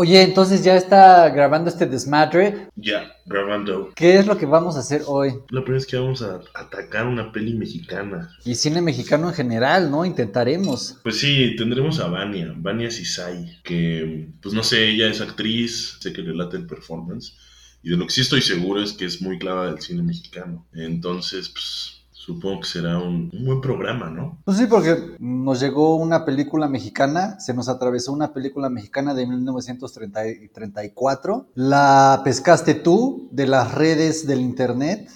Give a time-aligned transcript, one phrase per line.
[0.00, 2.68] Oye, entonces ya está grabando este desmadre.
[2.76, 3.90] Ya, grabando.
[3.96, 5.30] ¿Qué es lo que vamos a hacer hoy?
[5.50, 8.30] La primera vez que vamos a atacar una peli mexicana.
[8.44, 10.04] Y cine mexicano en general, ¿no?
[10.04, 11.00] Intentaremos.
[11.02, 16.12] Pues sí, tendremos a Vania, Vania Sisai, que, pues no sé, ella es actriz, sé
[16.12, 17.36] que le late el performance.
[17.82, 20.64] Y de lo que sí estoy seguro es que es muy clara del cine mexicano.
[20.74, 21.97] Entonces, pues
[22.28, 24.38] supongo que será un, buen programa, ¿no?
[24.44, 29.26] Pues sí, porque nos llegó una película mexicana, se nos atravesó una película mexicana de
[29.26, 31.46] 1934.
[31.54, 35.08] La pescaste tú de las redes del Internet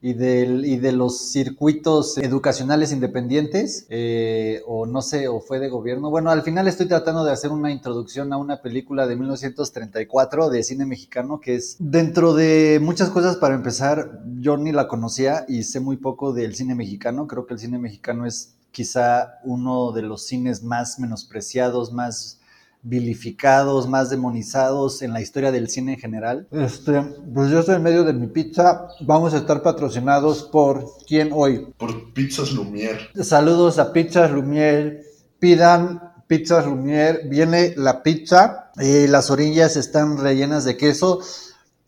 [0.00, 5.68] y, del, y de los circuitos educacionales independientes, eh, o no sé, o fue de
[5.68, 6.10] gobierno.
[6.10, 10.62] Bueno, al final estoy tratando de hacer una introducción a una película de 1934 de
[10.62, 15.64] cine mexicano, que es dentro de muchas cosas, para empezar, yo ni la conocía y
[15.64, 17.26] sé muy poco del cine mexicano.
[17.26, 22.37] Creo que el cine mexicano es quizá uno de los cines más menospreciados, más
[22.82, 26.46] vilificados, más demonizados en la historia del cine en general.
[26.50, 27.02] Este,
[27.34, 28.88] pues yo estoy en medio de mi pizza.
[29.00, 31.66] Vamos a estar patrocinados por quién hoy?
[31.76, 32.98] Por Pizzas Lumière.
[33.22, 35.02] Saludos a Pizzas Lumière.
[35.38, 37.28] Pidan Pizzas Lumière.
[37.28, 41.20] Viene la pizza y las orillas están rellenas de queso.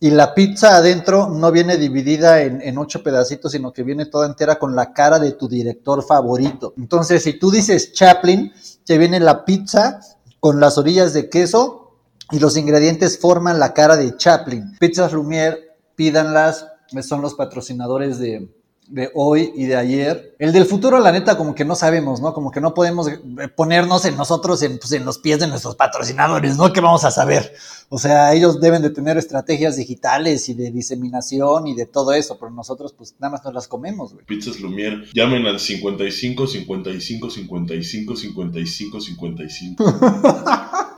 [0.03, 4.27] Y la pizza adentro no viene dividida en, en, ocho pedacitos, sino que viene toda
[4.27, 6.73] entera con la cara de tu director favorito.
[6.79, 8.51] Entonces, si tú dices Chaplin,
[8.87, 10.01] te viene la pizza
[10.41, 11.99] con las orillas de queso
[12.31, 14.77] y los ingredientes forman la cara de Chaplin.
[14.79, 16.67] Pizzas Lumière, pídanlas,
[17.03, 18.51] son los patrocinadores de,
[18.91, 20.35] de hoy y de ayer.
[20.39, 22.35] El del futuro, la neta, como que no sabemos, ¿no?
[22.35, 23.09] Como que no podemos
[23.57, 26.73] ponernos en nosotros, en, pues, en los pies de nuestros patrocinadores, ¿no?
[26.73, 27.55] ¿Qué vamos a saber?
[27.89, 32.39] O sea, ellos deben de tener estrategias digitales y de diseminación y de todo eso,
[32.39, 34.25] pero nosotros, pues, nada más nos las comemos, güey.
[34.27, 39.85] Pizzas Lumière, llamen al 55 55 55 55 55.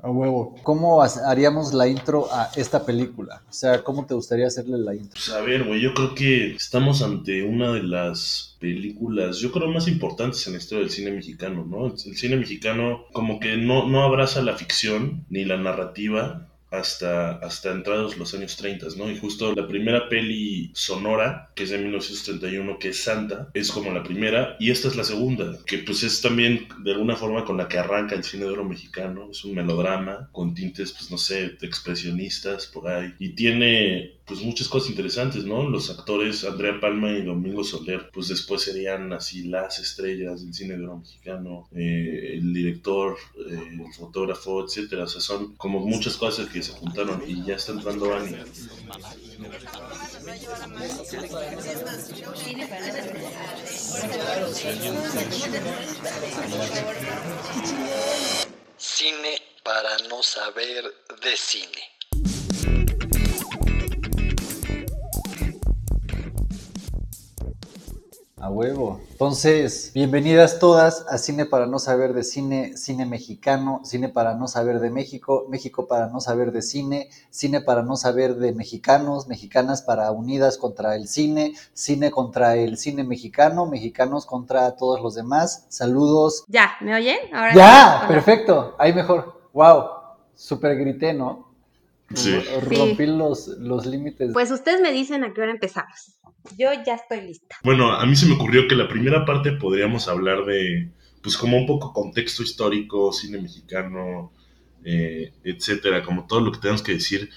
[0.03, 0.57] A huevo.
[0.65, 3.43] ¿Cómo haríamos la intro a esta película?
[3.49, 5.13] O sea, ¿cómo te gustaría hacerle la intro?
[5.13, 9.89] Pues a ver, güey, yo creo que estamos ante una las películas, yo creo, más
[9.89, 11.87] importantes en la historia del cine mexicano, ¿no?
[11.87, 17.71] El cine mexicano como que no, no abraza la ficción ni la narrativa hasta, hasta
[17.71, 19.11] entrados los años 30, ¿no?
[19.11, 23.93] Y justo la primera peli sonora, que es de 1931, que es Santa, es como
[23.93, 27.59] la primera, y esta es la segunda, que pues es también de alguna forma con
[27.59, 31.19] la que arranca el cine de oro mexicano, es un melodrama con tintes, pues no
[31.19, 35.69] sé, expresionistas por ahí, y tiene pues muchas cosas interesantes, ¿no?
[35.69, 40.77] Los actores Andrea Palma y Domingo Soler, pues después serían así las estrellas del cine
[40.77, 46.17] de oro mexicano, eh, el director, eh, el fotógrafo, etcétera, o sea, son como muchas
[46.17, 48.37] cosas que se juntaron y ya está entrando Ani.
[58.79, 60.85] Cine para no saber
[61.23, 61.92] de cine.
[68.43, 68.99] A huevo.
[69.13, 74.49] Entonces, bienvenidas todas a Cine para no saber de cine, cine mexicano, cine para no
[74.49, 79.29] saber de México, México para no saber de cine, cine para no saber de mexicanos,
[79.29, 85.15] mexicanas para unidas contra el cine, cine contra el cine mexicano, mexicanos contra todos los
[85.15, 85.65] demás.
[85.69, 86.43] Saludos.
[86.49, 87.19] Ya, ¿me oyen?
[87.33, 88.75] Ahora ya, perfecto.
[88.77, 89.41] Ahí mejor.
[89.53, 89.85] Wow.
[90.35, 91.52] Super grité, ¿no?
[92.15, 92.39] Sí.
[92.63, 94.31] Rompí los, los límites.
[94.33, 96.19] Pues ustedes me dicen a qué hora empezamos.
[96.59, 97.57] Yo ya estoy lista.
[97.63, 100.91] Bueno, a mí se me ocurrió que la primera parte podríamos hablar de,
[101.23, 104.33] pues como un poco contexto histórico, cine mexicano,
[104.85, 107.31] eh, etcétera, como todo lo que tenemos que decir.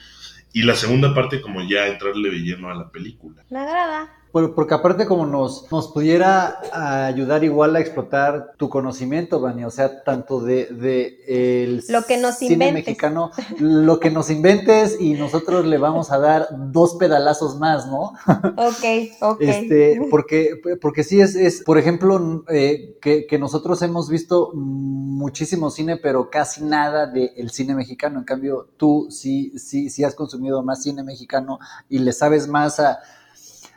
[0.53, 3.45] Y la segunda parte como ya entrarle de lleno a la película.
[3.49, 4.09] Me agrada.
[4.53, 6.59] Porque aparte como nos, nos pudiera
[7.07, 12.17] ayudar igual a explotar tu conocimiento, Vania, o sea, tanto de, de el lo que
[12.17, 12.73] nos cine inventes.
[12.73, 18.11] mexicano, lo que nos inventes y nosotros le vamos a dar dos pedalazos más, ¿no?
[18.57, 18.83] Ok,
[19.21, 19.41] ok.
[19.41, 25.69] Este, porque, porque sí es, es por ejemplo, eh, que, que, nosotros hemos visto muchísimo
[25.69, 28.19] cine, pero casi nada del cine mexicano.
[28.19, 32.81] En cambio, tú sí, sí, sí has consumido más cine mexicano y le sabes más
[32.81, 32.99] a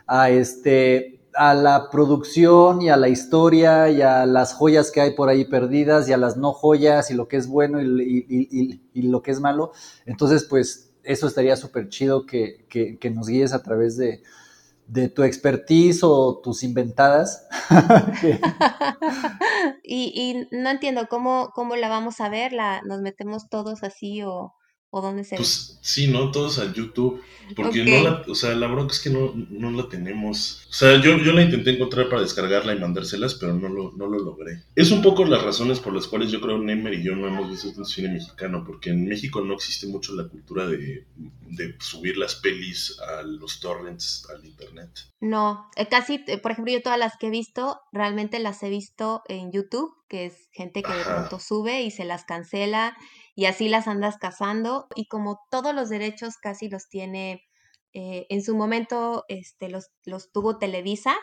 [0.09, 5.11] a este a la producción y a la historia y a las joyas que hay
[5.11, 8.27] por ahí perdidas y a las no joyas y lo que es bueno y, y,
[8.27, 9.71] y, y lo que es malo.
[10.05, 14.23] Entonces, pues eso estaría súper chido que, que, que, nos guíes a través de,
[14.87, 17.47] de tu expertise o tus inventadas.
[19.83, 24.23] y, y, no entiendo cómo, cómo la vamos a ver, la, nos metemos todos así
[24.23, 24.55] o
[24.91, 25.37] ¿O dónde se ve?
[25.37, 26.31] Pues sí, ¿no?
[26.31, 27.21] Todos a YouTube.
[27.55, 30.67] Porque no la, o sea, la bronca es que no, no la tenemos.
[30.69, 34.07] O sea, yo, yo la intenté encontrar para descargarla y mandárselas, pero no lo, no
[34.07, 34.63] lo logré.
[34.75, 37.49] Es un poco las razones por las cuales yo creo Nemer y yo no hemos
[37.49, 42.17] visto tanto cine mexicano, porque en México no existe mucho la cultura de, de subir
[42.17, 44.89] las pelis a los torrents, al internet.
[45.19, 48.69] No, eh, casi, eh, por ejemplo, yo todas las que he visto, realmente las he
[48.69, 52.95] visto en YouTube, que es gente que de pronto sube y se las cancela
[53.39, 57.41] y así las andas cazando y como todos los derechos casi los tiene,
[57.93, 61.15] eh, en su momento este, los, los tuvo Televisa,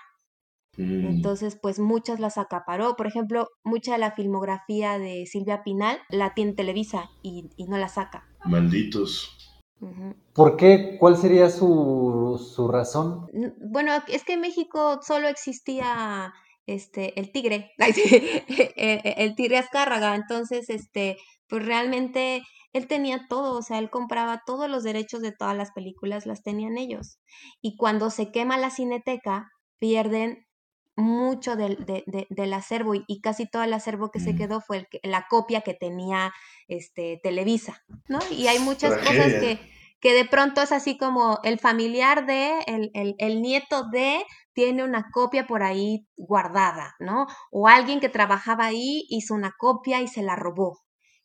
[0.78, 2.96] Mm, entonces pues muchas las acaparó.
[2.96, 7.76] Por ejemplo, mucha de la filmografía de Silvia Pinal la tiene Televisa y, y no
[7.76, 8.26] la saca.
[8.46, 9.32] malditos.
[10.32, 10.96] ¿Por qué?
[10.98, 13.26] ¿Cuál sería su, su razón?
[13.60, 16.32] Bueno, es que en México solo existía
[16.66, 18.02] este el tigre, ay, sí,
[18.48, 21.16] e- e- el tigre Azcárraga, entonces este,
[21.48, 25.72] pues realmente él tenía todo, o sea, él compraba todos los derechos de todas las
[25.72, 27.18] películas, las tenían ellos.
[27.62, 29.48] Y cuando se quema la cineteca,
[29.78, 30.46] pierden
[30.96, 34.36] mucho del, de- de- del acervo y, y casi todo el acervo que se Mm.
[34.38, 36.32] quedó fue el que- la copia que tenía
[36.68, 38.18] este Televisa, ¿no?
[38.32, 39.60] Y hay muchas cosas que,
[40.00, 44.84] que de pronto es así como el familiar de, el, el, el nieto de, tiene
[44.84, 47.26] una copia por ahí guardada, ¿no?
[47.50, 50.78] O alguien que trabajaba ahí hizo una copia y se la robó.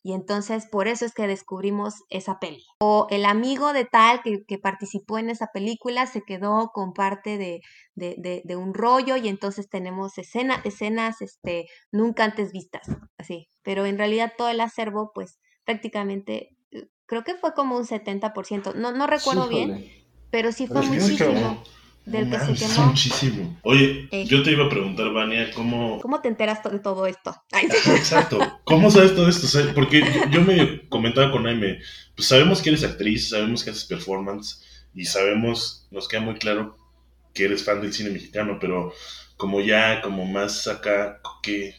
[0.03, 2.63] Y entonces por eso es que descubrimos esa peli.
[2.79, 7.37] O el amigo de tal que, que participó en esa película se quedó con parte
[7.37, 7.61] de,
[7.95, 12.87] de, de- de un rollo y entonces tenemos escena, escenas este, nunca antes vistas,
[13.17, 13.47] así.
[13.63, 18.73] Pero en realidad todo el acervo, pues prácticamente, eh, creo que fue como un 70%,
[18.73, 19.85] no, no recuerdo bien,
[20.31, 21.63] pero sí fue Es muchísimo
[22.05, 22.87] del que se quemó.
[22.87, 23.57] muchísimo.
[23.63, 24.25] Oye, Eh.
[24.25, 27.35] yo te iba a preguntar, Vania, ¿cómo, ¿Cómo te enteras de todo esto?
[27.51, 27.77] Ay, sí.
[27.77, 28.39] Ajá, Exacto.
[28.63, 29.45] ¿Cómo sabes todo esto?
[29.45, 31.79] O sea, porque yo, yo me comentaba con Aime,
[32.15, 34.63] pues sabemos que eres actriz, sabemos que haces performance
[34.93, 36.77] y sabemos, nos queda muy claro
[37.33, 38.91] que eres fan del cine mexicano, pero
[39.37, 41.75] como ya, como más acá, ¿qué,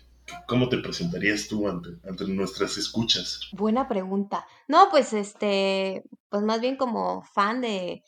[0.49, 3.41] ¿cómo te presentarías tú ante, ante nuestras escuchas?
[3.53, 4.47] Buena pregunta.
[4.67, 8.03] No, pues este, pues más bien como fan de,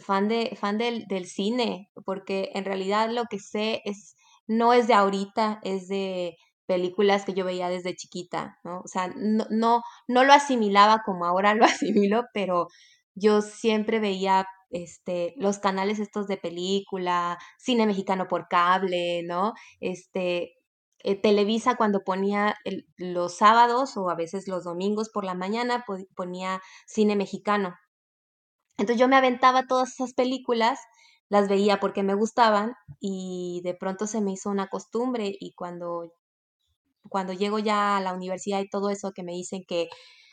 [0.00, 4.16] fan de, fan del, del cine, porque en realidad lo que sé es,
[4.46, 6.36] no es de ahorita, es de
[6.66, 8.80] películas que yo veía desde chiquita, ¿no?
[8.80, 12.68] O sea, no, no, no lo asimilaba como ahora lo asimilo, pero
[13.14, 19.52] yo siempre veía este, los canales estos de película, cine mexicano por cable, ¿no?
[19.80, 20.54] Este,
[21.04, 22.56] eh, Televisa cuando ponía
[22.96, 27.74] los sábados o a veces los domingos por la mañana po- ponía cine mexicano.
[28.78, 30.78] Entonces yo me aventaba todas esas películas,
[31.28, 36.12] las veía porque me gustaban y de pronto se me hizo una costumbre y cuando,
[37.08, 39.88] cuando llego ya a la universidad y todo eso que me dicen que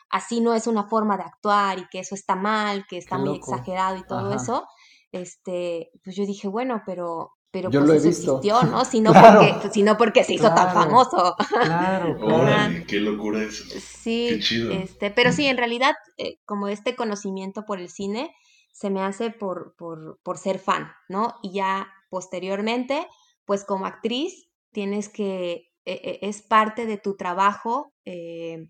[0.10, 3.36] así no es una forma de actuar y que eso está mal, que está muy
[3.38, 4.36] exagerado y todo Ajá.
[4.36, 4.68] eso,
[5.12, 8.38] este, pues yo dije, bueno, pero, pero Yo pues lo he eso visto.
[8.38, 8.84] existió, ¿no?
[8.86, 9.40] Sino Claro.
[9.42, 11.36] porque, pues, sino porque se hizo tan famoso.
[11.38, 12.36] Claro, claro.
[12.36, 13.64] Órale, qué locura eso.
[13.80, 14.72] Sí, Qué chido.
[14.72, 18.34] este, pero sí, en realidad, eh, como este conocimiento por el cine
[18.72, 21.36] se me hace por, por, por ser fan, ¿no?
[21.44, 23.08] Y ya posteriormente,
[23.46, 25.52] pues como actriz, tienes que,
[25.86, 28.68] eh, eh, es parte de tu trabajo, eh,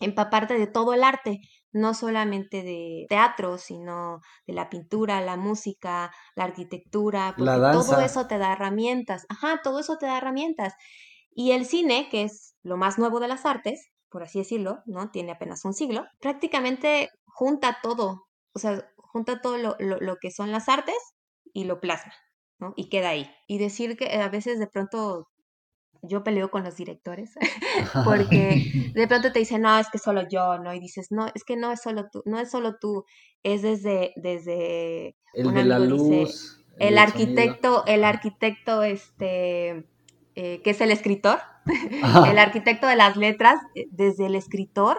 [0.00, 1.40] empaparte de todo el arte,
[1.76, 7.98] no solamente de teatro, sino de la pintura, la música, la arquitectura, La porque todo
[7.98, 8.04] danza.
[8.04, 10.74] eso te da herramientas, ajá, todo eso te da herramientas.
[11.30, 15.10] Y el cine, que es lo más nuevo de las artes, por así decirlo, ¿no?
[15.10, 20.30] Tiene apenas un siglo, prácticamente junta todo, o sea, junta todo lo, lo- lo que
[20.30, 20.96] son las artes
[21.52, 22.12] y lo plasma,
[22.58, 22.72] ¿no?
[22.76, 23.30] Y queda ahí.
[23.46, 25.28] Y decir que a veces de pronto
[26.08, 27.34] yo peleo con los directores,
[28.04, 30.72] porque de pronto te dicen, no, es que solo yo, ¿no?
[30.74, 33.04] Y dices, no, es que no es solo tú, no es solo tú,
[33.42, 39.86] es desde, desde El de la dice, el arquitecto, el arquitecto, este,
[40.34, 41.38] eh, que es el escritor,
[42.28, 44.98] el arquitecto de las letras, eh, desde el escritor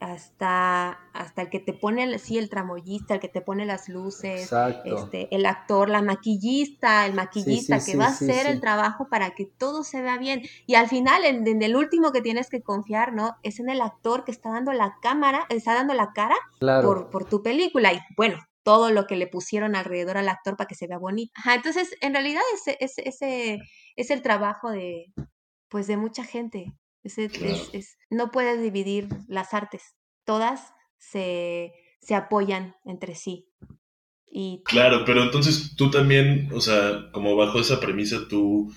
[0.00, 3.88] hasta, hasta el que te pone, el- sí, el tramoyista, el que te pone las
[3.88, 4.96] luces, Exacto.
[4.96, 9.30] este, el actor, la maquillista, el maquillista sí, que va a hacer el trabajo para
[9.32, 10.42] que todo se vea bien.
[10.66, 13.36] Y al final, en, en el último que tienes que confiar, ¿no?
[13.42, 16.88] Es en el actor que está dando la cámara, está dando la cara Claro.
[16.88, 17.92] por, por tu película.
[17.92, 21.32] Y bueno, todo lo que le pusieron alrededor al actor para que se vea bonito.
[21.36, 23.58] Ajá, entonces, en realidad, ese, ese, ese
[23.96, 25.06] es el trabajo de,
[25.68, 26.72] pues, de mucha gente.
[27.02, 27.56] Es- Claro.
[27.72, 29.82] es- no puedes dividir las artes.
[30.24, 33.48] Todas se, se apoyan entre sí.
[34.30, 38.72] Y Claro, pero entonces tú también, o sea, como bajo esa premisa, tú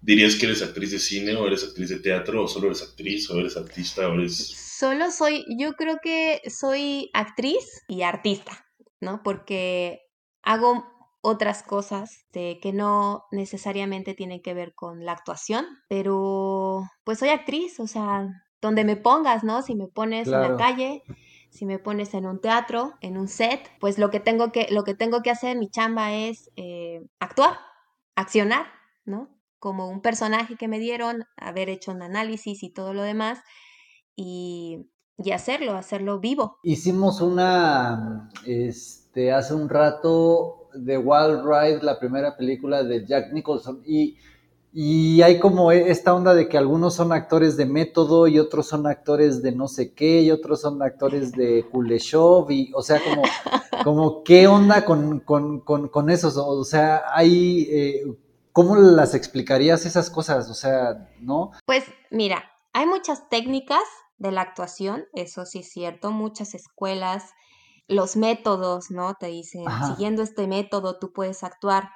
[0.00, 3.28] ¿Dirías que eres actriz de cine o eres actriz de teatro o solo eres actriz
[3.30, 4.36] o eres artista o eres...
[4.78, 8.64] Solo soy, yo creo que soy actriz y artista,
[9.00, 9.22] ¿no?
[9.24, 10.02] Porque
[10.42, 10.84] hago
[11.28, 17.28] otras cosas de, que no necesariamente tienen que ver con la actuación, pero pues soy
[17.28, 18.26] actriz, o sea,
[18.62, 19.60] donde me pongas, ¿no?
[19.62, 21.02] Si me pones en la calle,
[21.50, 24.84] si me pones en un teatro, en un set, pues lo que tengo que, lo
[24.84, 27.58] que, tengo que hacer, mi chamba es eh, actuar,
[28.16, 28.66] accionar,
[29.04, 29.28] ¿no?
[29.58, 33.40] Como un personaje que me dieron, haber hecho un análisis y todo lo demás,
[34.16, 36.56] y, y hacerlo, hacerlo vivo.
[36.62, 38.30] Hicimos una,
[39.18, 44.16] este, hace un rato, The Wild Ride, la primera película de Jack Nicholson, y
[44.70, 48.68] y hay como e, esta onda de que algunos son actores de método y otros
[48.68, 53.00] son actores de no sé qué y otros son actores de Kuleshov y, o sea,
[53.02, 53.22] como,
[53.84, 58.02] como qué onda con, con, con, esos, o sea, hay, eh,
[58.52, 60.50] ¿cómo las explicarías esas cosas?
[60.50, 61.52] O sea, ¿no?
[61.64, 62.44] Pues mira,
[62.74, 63.82] hay muchas técnicas
[64.18, 67.24] de la actuación, eso sí es cierto, muchas escuelas,
[67.88, 69.14] los métodos, ¿no?
[69.14, 71.90] Te dicen, siguiendo este método tú puedes actuar,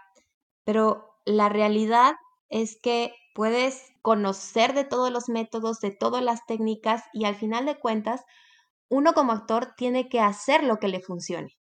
[0.65, 2.15] pero la realidad
[2.49, 7.67] es que puedes conocer de todos los métodos, de todas las técnicas y al final
[7.67, 8.25] de cuentas,
[8.89, 11.57] uno como actor tiene que hacer lo que le funcione.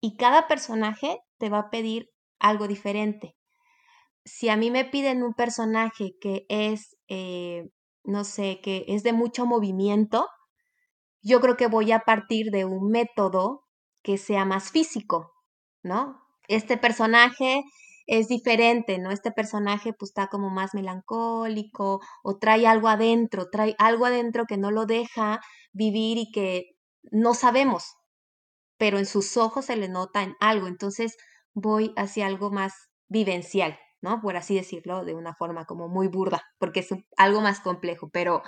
[0.00, 3.36] Y cada personaje te va a pedir algo diferente.
[4.24, 7.70] Si a mí me piden un personaje que es, eh,
[8.04, 10.28] no sé, que es de mucho movimiento,
[11.22, 13.64] yo creo que voy a partir de un método
[14.02, 15.32] que sea más físico,
[15.82, 16.20] ¿no?
[16.48, 17.62] Este personaje
[18.06, 19.10] es diferente, ¿no?
[19.10, 24.56] Este personaje pues está como más melancólico o trae algo adentro, trae algo adentro que
[24.58, 25.40] no lo deja
[25.72, 26.72] vivir y que
[27.10, 27.94] no sabemos,
[28.78, 31.16] pero en sus ojos se le nota en algo, entonces
[31.54, 32.74] voy hacia algo más
[33.08, 34.20] vivencial, ¿no?
[34.20, 38.42] Por así decirlo, de una forma como muy burda, porque es algo más complejo, pero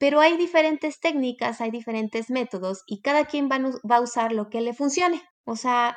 [0.00, 4.48] pero hay diferentes técnicas, hay diferentes métodos y cada quien va, va a usar lo
[4.48, 5.22] que le funcione.
[5.44, 5.94] O sea,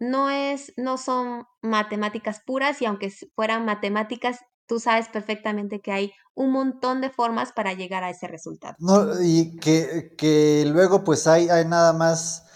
[0.00, 6.12] no es, no son matemáticas puras y aunque fueran matemáticas, tú sabes perfectamente que hay
[6.34, 8.74] un montón de formas para llegar a ese resultado.
[8.80, 12.46] No, y que, que luego pues hay, hay nada más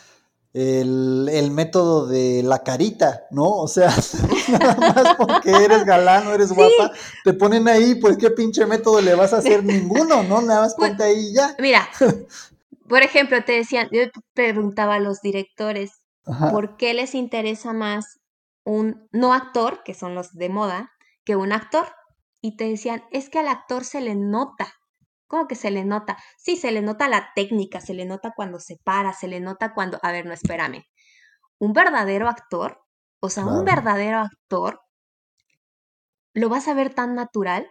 [0.53, 3.49] el, el, método de la carita, ¿no?
[3.49, 3.95] O sea,
[4.59, 6.93] nada más porque eres galán o eres guapa,
[7.25, 10.41] te ponen ahí, pues qué pinche método le vas a hacer ninguno, ¿no?
[10.43, 11.55] Nada más pues, ponte ahí ya.
[11.59, 11.89] Mira,
[12.89, 14.03] por ejemplo, te decían, yo
[14.35, 18.21] preguntaba a los directores, ¿Por qué les interesa más
[18.65, 20.93] un no actor, que son los de moda,
[21.25, 21.87] que un actor?
[22.41, 24.73] Y te decían, es que al actor se le nota.
[25.27, 26.17] ¿Cómo que se le nota?
[26.39, 29.75] Sí, se le nota la técnica, se le nota cuando se para, se le nota
[29.75, 29.99] cuando...
[30.03, 30.85] A ver, no, espérame.
[31.59, 32.81] Un verdadero actor,
[33.21, 34.81] o sea, un verdadero actor,
[36.33, 37.71] lo vas a ver tan natural,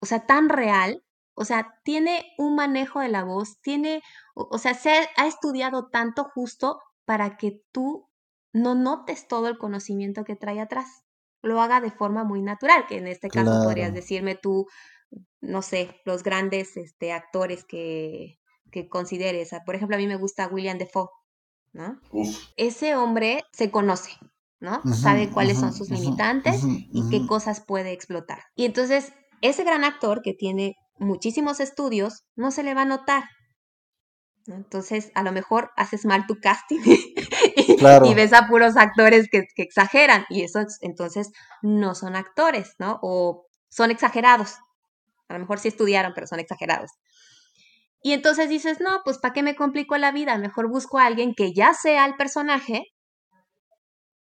[0.00, 4.02] o sea, tan real, o sea, tiene un manejo de la voz, tiene,
[4.34, 8.08] o, sea, se ha estudiado tanto justo para que tú
[8.52, 11.02] no notes todo el conocimiento que trae atrás.
[11.42, 14.66] Lo haga de forma muy natural, que en este caso podrías decirme tú,
[15.40, 18.38] no sé, los grandes este, actores que,
[18.70, 19.50] que consideres.
[19.64, 21.08] Por ejemplo, a mí me gusta William Defoe,
[21.72, 22.00] ¿no?
[22.56, 24.10] Ese hombre se conoce,
[24.60, 24.82] ¿no?
[24.94, 28.40] Sabe cuáles son sus limitantes y qué cosas puede explotar.
[28.54, 33.24] Y entonces, ese gran actor que tiene muchísimos estudios, no se le va a notar,
[34.46, 36.80] entonces, a lo mejor haces mal tu casting
[37.56, 41.30] y, ves a puros actores que, exageran y esos entonces
[41.62, 42.98] no son actores, ¿no?
[43.02, 44.56] O son exagerados.
[45.28, 46.90] A lo mejor sí estudiaron, pero son exagerados.
[48.02, 50.36] Y entonces dices, no, pues ¿para qué me complico la vida?
[50.38, 52.84] Mejor busco a alguien que ya sea el personaje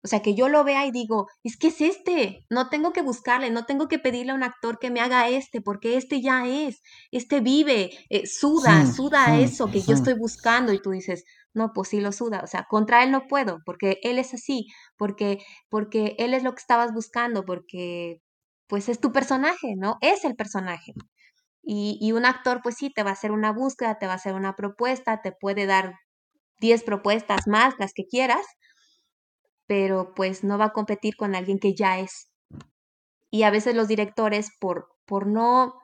[0.02, 3.02] o sea, que yo lo vea y digo, es que es este, no tengo que
[3.02, 6.46] buscarle, no tengo que pedirle a un actor que me haga este, porque este ya
[6.46, 11.72] es, este vive, eh, suda, suda eso que yo estoy buscando y tú dices, no,
[11.74, 15.38] pues sí lo suda, o sea, contra él no puedo, porque él es así, porque,
[15.68, 18.20] porque él es lo que estabas buscando, porque
[18.68, 19.96] pues es tu personaje, ¿no?
[20.00, 20.92] Es el personaje.
[21.62, 24.16] Y, y un actor, pues sí, te va a hacer una búsqueda, te va a
[24.16, 25.94] hacer una propuesta, te puede dar
[26.60, 28.46] 10 propuestas más, las que quieras,
[29.68, 32.32] pero pues no va a competir con alguien que ya es.
[33.30, 35.74] Y a veces los directores, por, por no,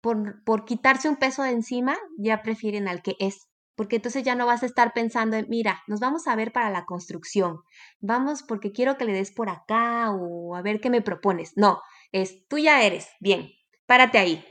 [0.00, 3.48] por, por quitarse un peso de encima, ya prefieren al que es.
[3.74, 6.70] Porque entonces ya no vas a estar pensando en, mira, nos vamos a ver para
[6.70, 7.58] la construcción.
[8.00, 11.52] Vamos porque quiero que le des por acá o a ver qué me propones.
[11.56, 11.82] No,
[12.12, 13.50] es tú ya eres, bien,
[13.86, 14.44] párate ahí.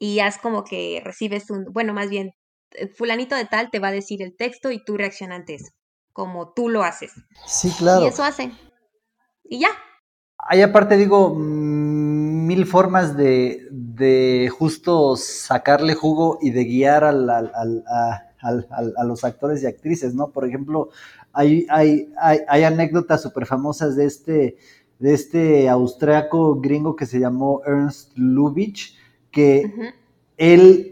[0.00, 2.32] Y haz como que recibes un, bueno, más bien,
[2.96, 5.70] fulanito de tal te va a decir el texto y tú reaccionas ante eso
[6.20, 7.12] como tú lo haces.
[7.46, 8.04] Sí, claro.
[8.04, 8.52] Y eso hace.
[9.42, 9.68] Y ya.
[10.36, 17.30] hay aparte, digo, mm, mil formas de, de justo sacarle jugo y de guiar al,
[17.30, 18.26] al, al, a,
[18.98, 20.30] a, los actores y actrices, ¿no?
[20.30, 20.90] Por ejemplo,
[21.32, 24.58] hay, hay, hay, hay anécdotas súper famosas de este,
[24.98, 28.94] de este austriaco gringo que se llamó Ernst Lubitsch,
[29.30, 29.94] que uh -huh.
[30.36, 30.89] él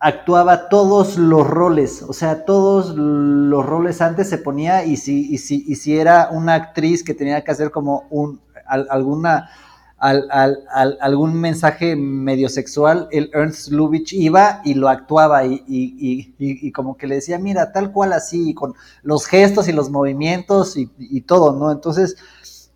[0.00, 5.38] actuaba todos los roles, o sea, todos los roles antes se ponía y si, y
[5.38, 9.50] si, y si era una actriz que tenía que hacer como un, al, alguna,
[9.96, 16.34] al, al, algún mensaje medio sexual, el Ernst Lubitsch iba y lo actuaba y, y,
[16.38, 20.76] y, como que le decía, mira, tal cual así, con los gestos y los movimientos
[20.76, 21.72] y, todo, ¿no?
[21.72, 22.16] Entonces,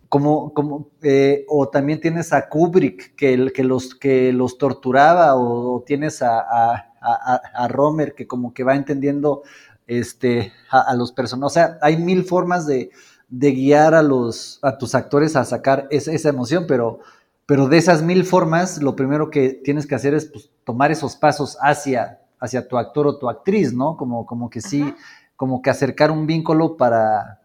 [0.09, 5.81] como, como eh, o también tienes a Kubrick que, que, los, que los torturaba, o,
[5.87, 9.43] tienes a, a, a, Romer que como que va entendiendo
[9.87, 11.51] este, a, los personajes.
[11.51, 12.91] O sea, hay mil formas de,
[13.29, 16.99] de, guiar a, los, a tus actores a sacar esa, esa emoción, pero,
[17.45, 21.15] pero de esas mil formas, lo primero que tienes que hacer es pues, tomar esos
[21.15, 23.97] pasos hacia, hacia tu actor o tu actriz, ¿no?
[23.97, 24.95] Como, como que sí, Ajá.
[25.35, 27.42] como que acercar un vínculo para,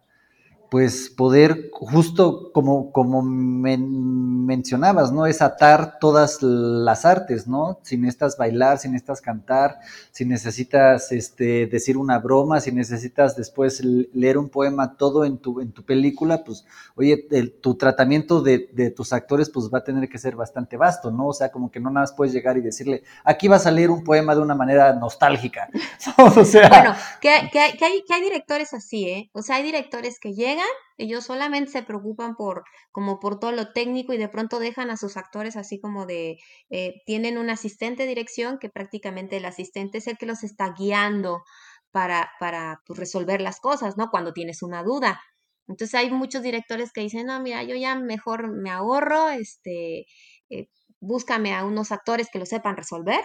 [0.71, 5.27] pues poder, justo como, como men mencionabas, ¿no?
[5.27, 7.81] Es atar todas las artes, ¿no?
[7.83, 9.79] Si necesitas bailar, si necesitas cantar,
[10.11, 15.61] si necesitas este, decir una broma, si necesitas después leer un poema, todo en tu,
[15.61, 16.65] en tu película, pues,
[16.97, 20.79] oye, el, tu tratamiento de, de, tus actores, pues va a tener que ser bastante
[20.79, 21.29] vasto, ¿no?
[21.29, 23.91] O sea, como que no nada más puedes llegar y decirle, aquí vas a leer
[23.91, 25.69] un poema de una manera nostálgica.
[26.17, 26.69] o sea...
[26.69, 29.31] Bueno, que, que, hay, que hay directores así, ¿eh?
[29.35, 30.58] O sea, hay directores que llegan
[30.97, 34.97] ellos solamente se preocupan por como por todo lo técnico y de pronto dejan a
[34.97, 36.39] sus actores así como de
[36.71, 40.75] eh, tienen un asistente de dirección que prácticamente el asistente es el que los está
[40.77, 41.43] guiando
[41.91, 44.11] para, para pues, resolver las cosas, ¿no?
[44.11, 45.21] Cuando tienes una duda.
[45.67, 50.07] Entonces hay muchos directores que dicen, no, mira, yo ya mejor me ahorro, este,
[50.49, 50.69] eh,
[51.01, 53.21] búscame a unos actores que lo sepan resolver,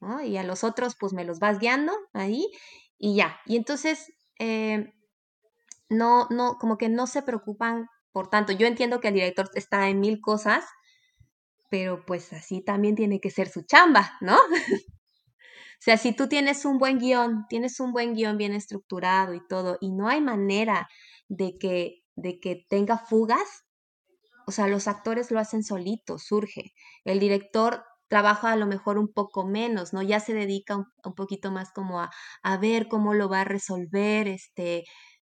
[0.00, 0.22] ¿no?
[0.22, 2.46] Y a los otros, pues me los vas guiando ahí
[2.98, 3.40] y ya.
[3.46, 4.92] Y entonces, eh,
[5.90, 8.52] no, no, como que no se preocupan por tanto.
[8.52, 10.64] Yo entiendo que el director está en mil cosas,
[11.70, 14.36] pero pues así también tiene que ser su chamba, ¿no?
[14.94, 19.46] o sea, si tú tienes un buen guion, tienes un buen guion bien estructurado y
[19.46, 20.88] todo, y no hay manera
[21.28, 23.64] de que, de que tenga fugas,
[24.46, 26.72] o sea, los actores lo hacen solitos, surge.
[27.04, 30.02] El director trabaja a lo mejor un poco menos, ¿no?
[30.02, 32.10] Ya se dedica un, un poquito más como a,
[32.42, 34.84] a, ver cómo lo va a resolver, este,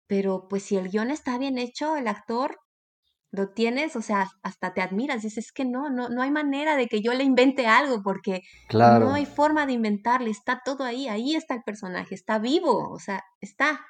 [0.07, 2.59] pero pues si el guion está bien hecho, el actor
[3.31, 6.87] lo tienes, o sea, hasta te admiras, dices que no, no, no hay manera de
[6.87, 9.07] que yo le invente algo porque claro.
[9.07, 12.99] no hay forma de inventarle, está todo ahí, ahí está el personaje, está vivo, o
[12.99, 13.85] sea, está.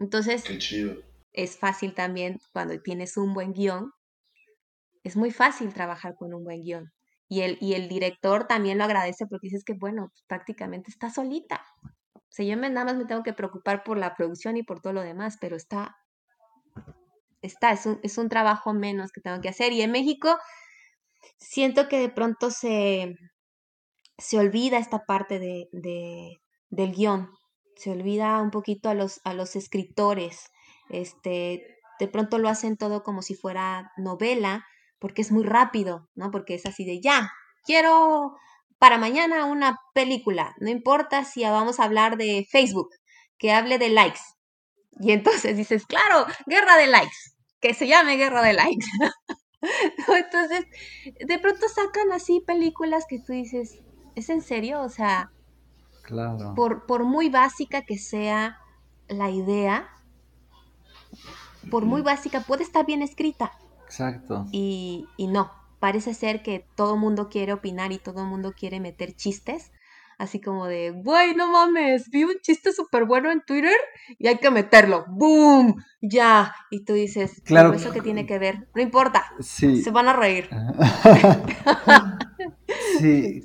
[0.00, 0.44] Entonces,
[1.32, 3.92] es fácil también cuando tienes un buen guion,
[5.02, 6.92] es muy fácil trabajar con un buen guion.
[7.28, 11.10] Y el, y el director también lo agradece porque dices que, bueno, pues, prácticamente está
[11.10, 11.64] solita.
[12.32, 14.94] O sea, yo nada más me tengo que preocupar por la producción y por todo
[14.94, 15.98] lo demás, pero está,
[17.42, 19.74] está, es un, es un trabajo menos que tengo que hacer.
[19.74, 20.38] Y en México
[21.36, 23.16] siento que de pronto se,
[24.16, 26.40] se olvida esta parte de, de,
[26.70, 27.28] del guion,
[27.76, 30.50] se olvida un poquito a los, a los escritores,
[30.88, 34.64] este, de pronto lo hacen todo como si fuera novela,
[34.98, 36.30] porque es muy rápido, ¿no?
[36.30, 37.30] Porque es así de ya,
[37.62, 38.36] quiero
[38.82, 42.88] para mañana una película, no importa si vamos a hablar de Facebook,
[43.38, 44.18] que hable de likes.
[44.98, 47.14] Y entonces dices, claro, guerra de likes,
[47.60, 48.86] que se llame guerra de likes.
[50.08, 50.66] entonces,
[51.24, 53.78] de pronto sacan así películas que tú dices,
[54.16, 54.80] ¿es en serio?
[54.80, 55.30] O sea,
[56.02, 56.52] claro.
[56.56, 58.58] por, por muy básica que sea
[59.06, 59.90] la idea,
[61.70, 63.52] por muy básica, puede estar bien escrita.
[63.86, 64.46] Exacto.
[64.50, 69.16] Y, y no, parece ser que todo mundo quiere opinar y todo mundo quiere meter
[69.16, 69.72] chistes.
[70.16, 73.74] Así como de, güey, no mames, vi un chiste súper bueno en Twitter
[74.16, 75.04] y hay que meterlo.
[75.08, 75.82] ¡Boom!
[76.00, 76.54] Ya.
[76.70, 77.72] Y tú dices, claro.
[77.72, 78.68] ¿eso que tiene que ver?
[78.76, 79.24] No importa.
[79.40, 79.82] Sí.
[79.82, 80.48] Se van a reír.
[83.00, 83.42] sí.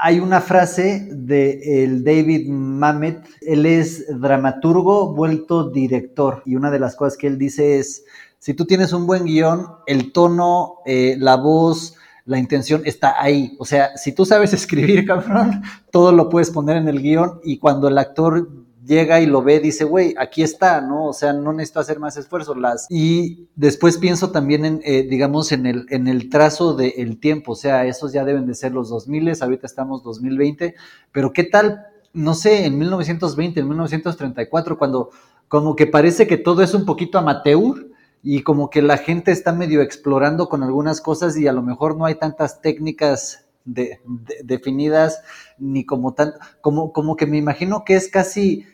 [0.00, 3.28] Hay una frase de el David Mamet.
[3.42, 6.42] Él es dramaturgo vuelto director.
[6.46, 8.06] Y una de las cosas que él dice es
[8.38, 13.56] si tú tienes un buen guion, el tono, eh, la voz, la intención está ahí.
[13.58, 17.58] O sea, si tú sabes escribir, cabrón, todo lo puedes poner en el guion y
[17.58, 18.48] cuando el actor
[18.88, 21.06] llega y lo ve, dice, güey, aquí está, ¿no?
[21.06, 22.54] O sea, no necesito hacer más esfuerzo.
[22.54, 22.86] Las...
[22.88, 27.56] Y después pienso también en, eh, digamos, en el, en el trazo del tiempo, o
[27.56, 30.74] sea, esos ya deben de ser los 2000, ahorita estamos 2020,
[31.12, 35.10] pero ¿qué tal, no sé, en 1920, en 1934, cuando
[35.48, 37.87] como que parece que todo es un poquito amateur,
[38.22, 41.96] y como que la gente está medio explorando con algunas cosas y a lo mejor
[41.96, 45.20] no hay tantas técnicas de- de- definidas
[45.58, 48.64] ni como tan como como que me imagino que es casi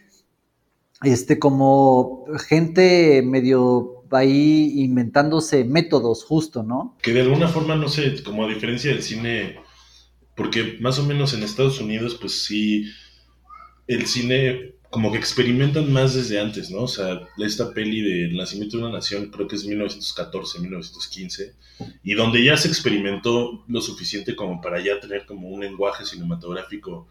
[1.03, 6.97] este como gente medio ahí inventándose métodos justo, ¿no?
[7.03, 9.57] Que de alguna forma, no sé, como a diferencia del cine,
[10.37, 12.85] porque más o menos en Estados Unidos, pues sí,
[13.89, 16.83] el cine como que experimentan más desde antes, ¿no?
[16.83, 21.53] O sea, esta peli de El nacimiento de una nación creo que es 1914, 1915,
[22.05, 27.09] y donde ya se experimentó lo suficiente como para ya tener como un lenguaje cinematográfico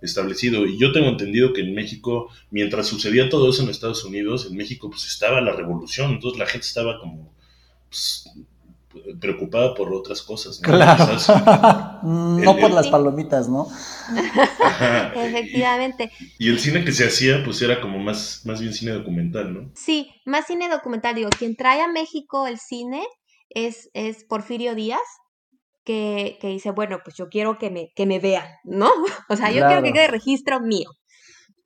[0.00, 0.64] establecido.
[0.64, 4.56] Y yo tengo entendido que en México, mientras sucedía todo eso en Estados Unidos, en
[4.56, 7.34] México pues estaba la revolución, entonces la gente estaba como
[7.90, 8.30] pues,
[9.20, 10.68] preocupada por otras cosas, ¿no?
[10.68, 11.28] Quizás-
[12.02, 12.90] no el- por el- las Sí.
[12.92, 13.66] palomitas, ¿no?
[14.62, 15.12] Ajá.
[15.16, 16.10] Efectivamente.
[16.38, 19.70] Y el cine que se hacía, pues era como más, más bien cine documental, ¿no?
[19.74, 21.14] Sí, más cine documental.
[21.14, 23.04] Digo, quien trae a México el cine
[23.50, 25.00] es, es Porfirio Díaz,
[25.84, 28.90] que, que dice, bueno, pues yo quiero que me, que me vean, ¿no?
[29.30, 30.90] O sea, yo quiero que quede registro mío.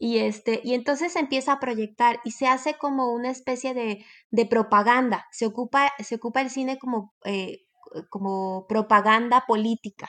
[0.02, 4.02] Y, este, y entonces se empieza a proyectar y se hace como una especie de,
[4.30, 5.26] de propaganda.
[5.30, 7.60] Se ocupa, se ocupa el cine como, eh,
[8.08, 10.08] como propaganda política.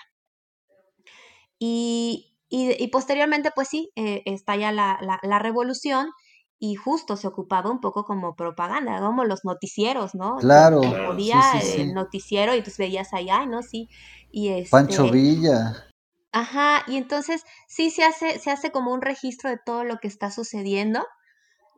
[1.64, 6.10] Y, y, y posteriormente, pues sí, eh, estalla la, la, la revolución
[6.58, 10.38] y justo se ocupaba un poco como propaganda, como los noticieros, ¿no?
[10.38, 10.82] Claro.
[10.82, 11.82] Podía sí, sí, sí.
[11.82, 13.62] el noticiero y tú veías ahí, ay, ¿no?
[13.62, 13.90] Sí.
[14.32, 15.88] Y este, Pancho Villa.
[16.32, 20.08] Ajá, y entonces sí se hace, se hace como un registro de todo lo que
[20.08, 21.06] está sucediendo,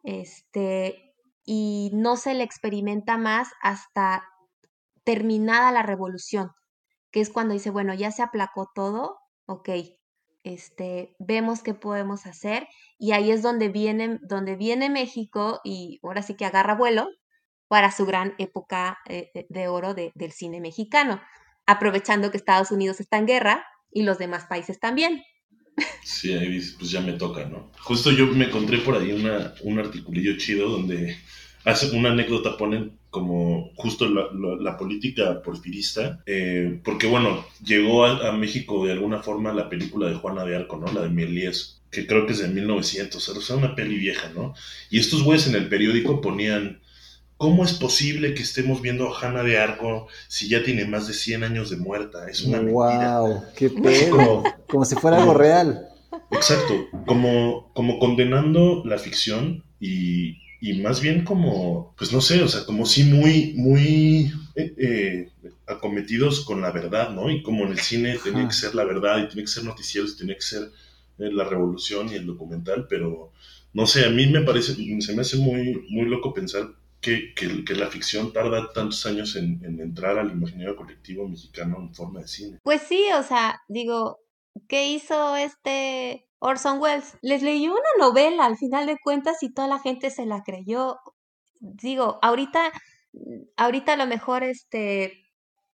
[0.04, 4.24] este, y no se le experimenta más hasta
[5.04, 6.52] terminada la revolución,
[7.12, 9.70] que es cuando dice, bueno, ya se aplacó todo, ok,
[10.44, 12.68] este, vemos qué podemos hacer,
[13.00, 17.08] y ahí es donde viene, donde viene México y ahora sí que agarra vuelo
[17.68, 21.22] para su gran época eh, eh, de oro de- del cine mexicano,
[21.66, 25.24] aprovechando que Estados Unidos está en guerra y los demás países también.
[26.04, 27.72] Sí, ahí dices, pues ya me toca, ¿no?
[27.82, 31.16] Justo yo me encontré por ahí una, un articulillo chido donde
[31.66, 38.04] hace una anécdota, ponen como justo la, la- la política porfirista, eh, porque bueno, llegó
[38.06, 40.92] a, a México de alguna forma la película de Juana de Arco, ¿no?
[40.92, 44.56] La de Mielies, que creo que es de 1900, o sea, una peli vieja, ¿no?
[44.90, 46.80] Y estos güeyes en el periódico ponían,
[47.38, 51.14] ¿cómo es posible que estemos viendo a Juana de Arco si ya tiene más de
[51.14, 52.28] 100 años de muerta?
[52.28, 53.20] Es una mentira.
[53.20, 54.10] Wow, qué pedo.
[54.18, 55.88] Como- Como si fuera algo real.
[56.32, 56.74] Exacto,
[57.06, 62.66] como, como condenando la ficción y, y más bien como, pues no sé, o sea,
[62.66, 65.32] como sí muy, muy eh, eh,
[65.68, 67.30] acometidos con la verdad, ¿no?
[67.30, 68.48] Y como en el cine tenía Ajá.
[68.48, 70.72] que ser la verdad y tenía que ser noticieros, tenía que ser
[71.20, 73.34] eh, la revolución y el documental, pero
[73.74, 76.70] no sé, a mí me parece, se me hace muy, muy loco pensar
[77.02, 81.76] que, que, que la ficción tarda tantos años en, en entrar al imaginario colectivo mexicano
[81.82, 82.60] en forma de cine.
[82.64, 84.22] Pues sí, o sea, digo,
[84.70, 87.18] ¿qué hizo este Orson Welles?
[87.22, 90.98] Les leyó una novela al final de cuentas y toda la gente se la creyó.
[91.60, 92.72] Digo, ahorita,
[93.56, 95.24] ahorita a lo mejor este,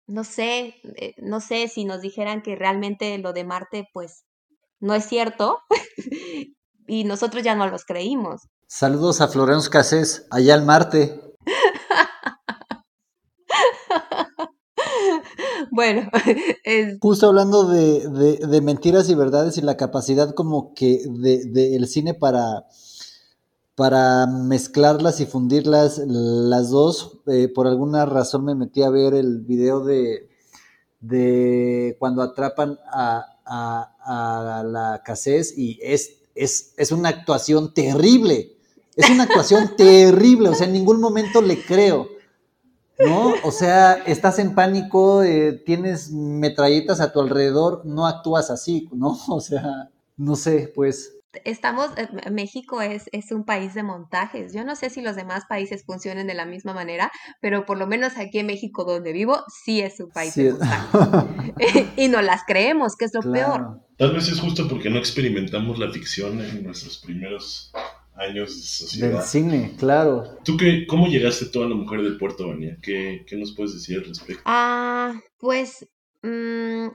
[0.09, 4.25] no sé, eh, no sé si nos dijeran que realmente lo de Marte, pues,
[4.81, 5.61] no es cierto.
[6.89, 8.49] y nosotros ya no los creímos.
[8.67, 11.21] Saludos a Florencia Cassés, allá al Marte.
[15.77, 16.11] Bueno,
[16.65, 21.45] es, Justo hablando de, de- de mentiras y verdades y la capacidad como que de,
[21.45, 22.67] de el cine para,
[23.75, 27.19] para mezclarlas y fundirlas las dos.
[27.27, 30.29] eh, por alguna razón me metí a ver el video de,
[31.01, 38.57] de cuando atrapan a, a- a la Cassés y es, es, es una actuación terrible.
[38.97, 42.09] Es una actuación terrible, o sea, en ningún momento le creo.
[42.99, 43.35] ¿No?
[43.43, 49.17] O sea, estás en pánico, eh, tienes metralletas a tu alrededor, no actúas así, ¿no?
[49.29, 51.13] O sea, no sé, pues.
[51.45, 54.55] estamos, eh, México es, es un país de montajes.
[54.55, 57.87] Yo no sé si los demás países funcionen de la misma manera, pero por lo
[57.87, 60.45] menos aquí en México donde vivo, sí es un país sí.
[60.45, 61.55] de montajes.
[61.97, 63.83] y no las creemos, que es lo peor.
[63.99, 67.73] Tal vez es justo porque no experimentamos la ficción en nuestros primeros
[68.17, 69.25] años de Del sociedad.
[69.25, 70.25] cine, claro.
[70.45, 72.77] ¿Tú qué, cómo llegaste tú a la mujer del puerto, Vania?
[72.83, 74.43] ¿Qué, qué nos puedes decir al respecto?
[74.47, 75.89] Ah, pues,
[76.23, 76.89] mm,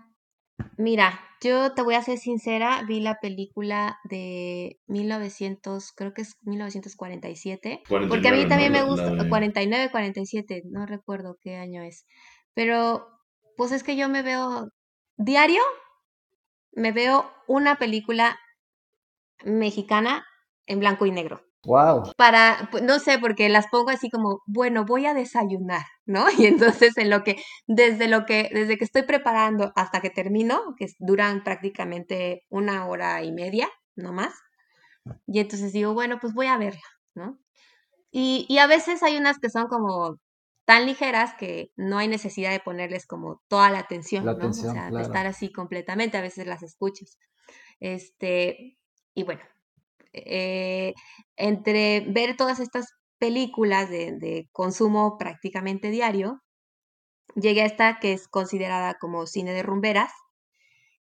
[0.77, 6.35] mira, yo te voy a ser sincera, vi la película de 1900, creo que es
[6.43, 8.49] 1947, porque a 49, mí ¿no?
[8.49, 12.05] también me gusta, de- 49, 47, no recuerdo qué año es,
[12.53, 13.07] pero
[13.57, 14.67] pues es que yo me veo
[15.17, 15.61] diario,
[16.73, 18.37] me veo una película
[19.43, 20.25] mexicana
[20.65, 21.41] en blanco y negro.
[21.63, 22.13] Wow.
[22.17, 26.25] Para, no sé, porque las pongo así como, bueno, voy a desayunar, ¿no?
[26.37, 30.75] Y entonces en lo que, desde lo que, desde que estoy preparando hasta que termino,
[30.77, 34.33] que duran prácticamente una hora y media, no más.
[35.27, 36.81] Y entonces digo, bueno, pues voy a verla,
[37.15, 37.39] ¿no?
[38.11, 40.17] Y, y a veces hay unas que son como
[40.65, 44.37] tan ligeras que no hay necesidad de ponerles como toda la atención, La ¿no?
[44.37, 44.97] atención, o sea, claro.
[44.97, 47.17] de estar así completamente, a veces las escuchas.
[47.79, 48.77] Este,
[49.13, 49.41] y bueno,
[50.13, 50.93] eh,
[51.35, 56.41] entre ver todas estas películas de, consumo prácticamente diario,
[57.35, 60.11] llegué a esta que es considerada como cine de rumberas.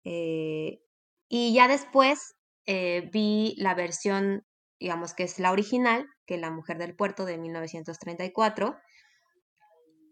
[0.05, 0.81] eh,
[1.29, 4.45] y ya después eh, vi la versión,
[4.81, 8.77] digamos que es la original, que La Mujer del Puerto de 1934.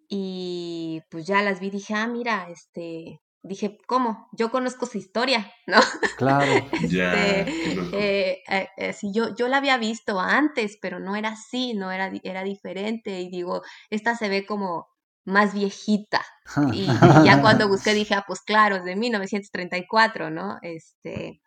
[0.09, 4.29] Y pues ya las vi, dije, ah, mira, este, dije, ¿cómo?
[4.33, 5.79] Yo conozco su historia, ¿no?
[6.17, 6.67] Claro.
[6.91, 7.97] Ya, Este, loco.
[7.97, 11.93] eh, eh, eh, sí, yo, yo la había visto antes, pero no era así, no
[11.93, 13.21] era, era diferente.
[13.21, 14.89] Y digo, esta se ve como
[15.25, 16.23] más viejita.
[16.73, 20.59] Y, y ya cuando busqué dije, ah, pues claro, es de 1934, ¿no?
[20.63, 21.41] Este,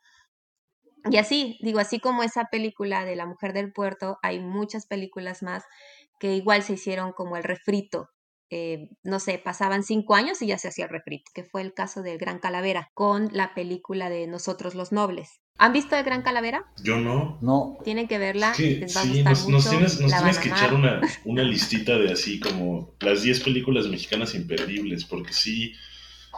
[1.09, 5.41] y así, digo, así como esa película de La Mujer del Puerto, hay muchas películas
[5.43, 5.63] más
[6.19, 8.09] que igual se hicieron como el refrito.
[8.49, 11.73] Eh, no sé, pasaban cinco años y ya se hacía el refrito, que fue el
[11.73, 15.41] caso del Gran Calavera, con la película de Nosotros los Nobles.
[15.57, 16.65] ¿Han visto el Gran Calavera?
[16.83, 17.39] Yo no.
[17.41, 20.37] No, Tienen que verla, Es que les va a sí, nos, mucho, nos tienes, nos
[20.37, 25.73] que echar una, una listita de así como las 10 películas mexicanas imperdibles, porque sí,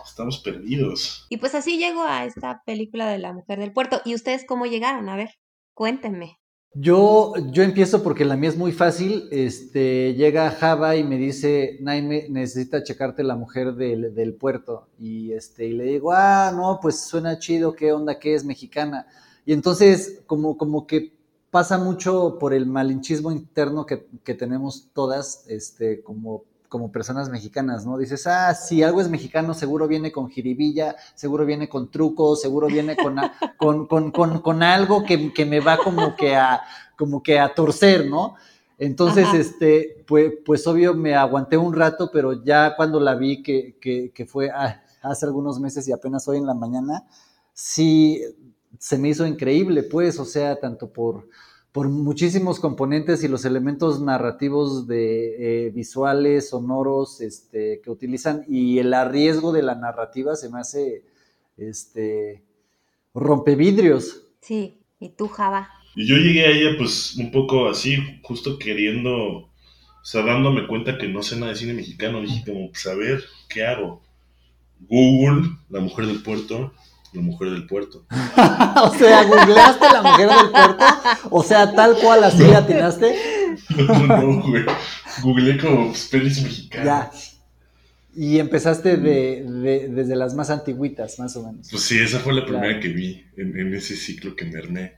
[0.06, 1.28] estamos perdidos.
[1.30, 4.02] Y pues así llego a esta película de La Mujer del Puerto.
[4.06, 5.10] ¿Y ustedes cómo llegaron?
[5.10, 5.36] A ver,
[5.74, 6.39] cuéntenme.
[6.74, 9.28] Yo, yo empiezo porque la mía es muy fácil.
[9.32, 14.88] Este, llega Java y me dice, Naime, necesita checarte la mujer del, puerto.
[15.00, 18.20] Y este, y le digo, ah, no, pues suena chido, ¿qué onda?
[18.20, 19.08] ¿Qué es mexicana?
[19.46, 21.14] Y entonces, como, como que
[21.50, 27.86] pasa mucho por el malinchismo interno que, que tenemos todas, este, como, como personas mexicanas,
[27.86, 27.98] ¿no?
[27.98, 32.68] Dices, ah, si algo es mexicano, seguro viene con jiribilla, seguro viene con trucos, seguro
[32.68, 36.62] viene con, a- con, con, con, con algo que, que me va como que a,
[36.98, 38.36] como que a torcer, ¿no?
[38.78, 39.38] Entonces, Ajá.
[39.38, 44.12] este, pues, pues obvio me aguanté un rato, pero ya cuando la vi, que, que,
[44.14, 47.04] que fue ah, hace algunos meses y apenas hoy en la mañana,
[47.54, 48.22] sí
[48.78, 51.28] se me hizo increíble, pues, o sea, tanto por,
[51.80, 58.80] por muchísimos componentes y los elementos narrativos de eh, visuales, sonoros, este, que utilizan y
[58.80, 61.06] el arriesgo de la narrativa se me hace,
[61.56, 62.44] este,
[63.14, 64.24] rompevidrios.
[64.42, 65.70] Sí, ¿y tú, Java?
[65.96, 69.50] Y yo llegué a ella pues un poco así, justo queriendo, o
[70.04, 72.20] sea, dándome cuenta que no sé nada de cine mexicano.
[72.20, 74.02] Dije como, pues a ver, ¿qué hago?
[74.82, 76.74] Google, la mujer del puerto,
[77.14, 78.06] la mujer del puerto.
[78.10, 80.86] o sea, googleaste la mujer del puerto,
[81.32, 83.16] o sea, tal cual así la atinaste.
[83.78, 84.64] No, no, güey.
[85.24, 86.86] Googleé como pelis mexicanas.
[86.86, 87.12] Ya.
[88.16, 91.68] Y empezaste de, de- desde las más antiguitas, más o menos.
[91.70, 92.80] Pues sí, esa fue la primera Claro.
[92.82, 94.94] que vi en, en ese ciclo que me armé.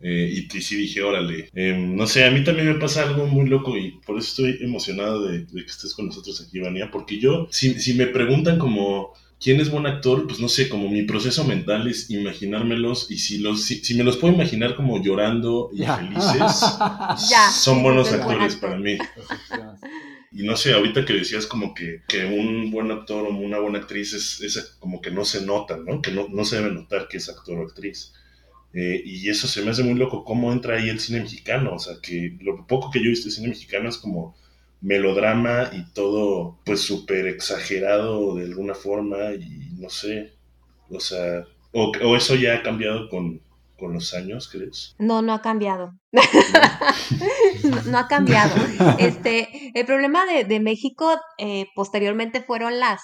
[0.00, 1.48] Eh, y, y sí dije, órale.
[1.54, 4.58] Eh, no sé, a mí también me pasa algo muy loco y por eso estoy
[4.66, 6.90] emocionado de, de que estés con nosotros aquí, Vania.
[6.92, 9.12] Porque yo, si, si me preguntan como
[9.44, 13.38] quién es buen actor, pues no sé, como mi proceso mental es imaginármelos y si,
[13.38, 15.98] los, si, si me los puedo imaginar como llorando y Ya.
[15.98, 16.62] felices,
[17.30, 18.70] Ya, son buenos es buen actores actor.
[18.70, 18.96] para mí.
[20.32, 23.78] Y no sé, ahorita que decías como que, que un buen actor o una buena
[23.80, 26.00] actriz es, es como que no se nota, ¿no?
[26.02, 28.12] Que no, no se debe notar que es actor o actriz.
[28.72, 31.74] Eh, y eso se me hace muy loco, cómo entra ahí el cine mexicano.
[31.74, 34.36] O sea, que lo poco que yo he visto de cine mexicano es como
[34.84, 40.34] melodrama y todo, pues súper exagerado de alguna forma y no sé.
[40.90, 43.40] O sea, o, o eso ya ha cambiado con,
[43.78, 44.94] con los años, ¿crees?
[44.98, 45.94] No, no ha cambiado.
[46.12, 48.54] no, no ha cambiado.
[48.98, 53.00] Este, el problema de, de México eh, posteriormente fueron las,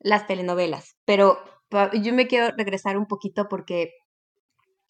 [0.00, 1.38] las telenovelas, pero
[2.00, 3.92] yo me quiero regresar un poquito porque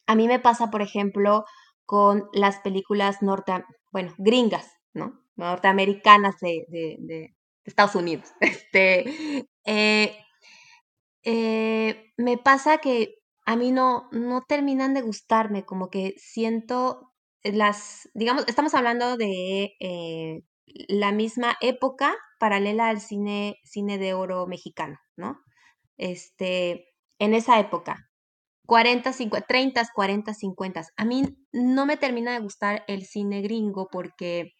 [0.07, 1.45] a mí me pasa, por ejemplo,
[1.87, 5.24] con las películas norte, bueno, gringas, ¿no?
[5.37, 8.31] Norteamericanas de, Estados Unidos.
[8.41, 10.17] Este, eh,
[11.23, 13.15] eh, me pasa que
[13.47, 19.75] a mí no, no terminan de gustarme, como que siento las, digamos, estamos hablando de
[19.81, 20.43] eh,
[20.89, 25.39] la misma época paralela al cine, cine de oro mexicano, ¿no?
[25.97, 28.11] Este, en esa época,
[28.67, 30.83] 40, 50, 30, 40, 50.
[30.97, 34.53] A mí no me termina de gustar el cine gringo porque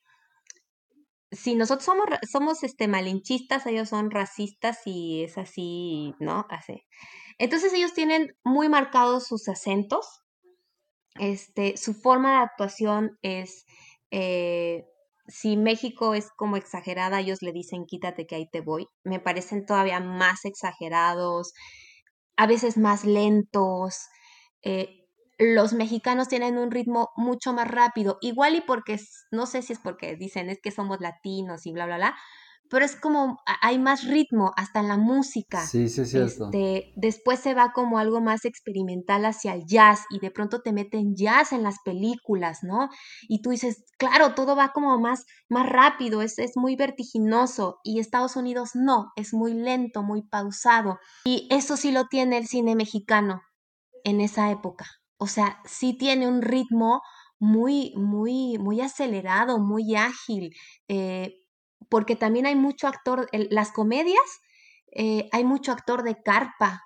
[1.35, 6.47] si nosotros somos, somos este, malinchistas, ellos son racistas y es así, ¿no?
[6.51, 6.83] Así.
[7.39, 10.25] Entonces ellos tienen muy marcados sus acentos
[11.19, 13.65] este, su forma de actuación es,
[14.11, 14.85] eh,
[15.27, 19.65] si México es como exagerada, ellos le dicen quítate que ahí te voy, me parecen
[19.65, 21.55] todavía más exagerados,
[22.37, 23.97] a veces más lentos.
[24.63, 25.04] eh,
[25.39, 29.79] los mexicanos tienen un ritmo mucho más rápido, igual y porque, no sé si es
[29.79, 32.17] porque dicen es que somos latinos y bla, bla, bla,
[32.71, 35.67] pero es como hay más ritmo hasta en la música.
[35.67, 36.47] Sí, sí es cierto.
[36.47, 40.73] Este, después se va como algo más experimental hacia el jazz y de pronto te
[40.73, 42.89] meten jazz en las películas, ¿no?
[43.29, 48.01] Y tú dices, claro, todo va como más, más rápido, es, es muy vertiginoso y
[48.01, 50.99] Estados Unidos no, es muy lento, muy pausado.
[51.25, 53.43] Y eso sí lo tiene el cine mexicano
[54.05, 54.87] en esa época.
[55.19, 57.03] O sea, sí tiene un ritmo
[57.39, 60.55] muy, muy, muy acelerado, muy ágil,
[60.89, 61.35] eh,
[61.89, 64.21] porque también hay mucho actor, las comedias,
[64.93, 66.83] eh, hay mucho actor de carpa,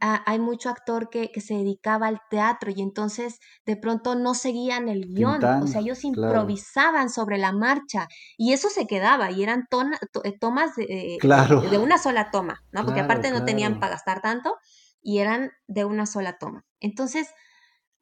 [0.00, 4.90] hay mucho actor que, que se dedicaba al teatro y entonces de pronto no seguían
[4.90, 6.44] el guion, o sea, ellos claro.
[6.44, 11.22] improvisaban sobre la marcha y eso se quedaba y eran tona- to- eh, tomas de,
[11.22, 11.62] Claro.
[11.70, 12.84] de una sola toma, ¿no?
[12.84, 14.56] Porque Claro, aparte no tenían para gastar tanto
[15.00, 16.64] y eran de una sola toma.
[16.80, 17.28] Entonces,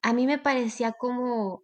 [0.03, 1.63] a mí me parecía como,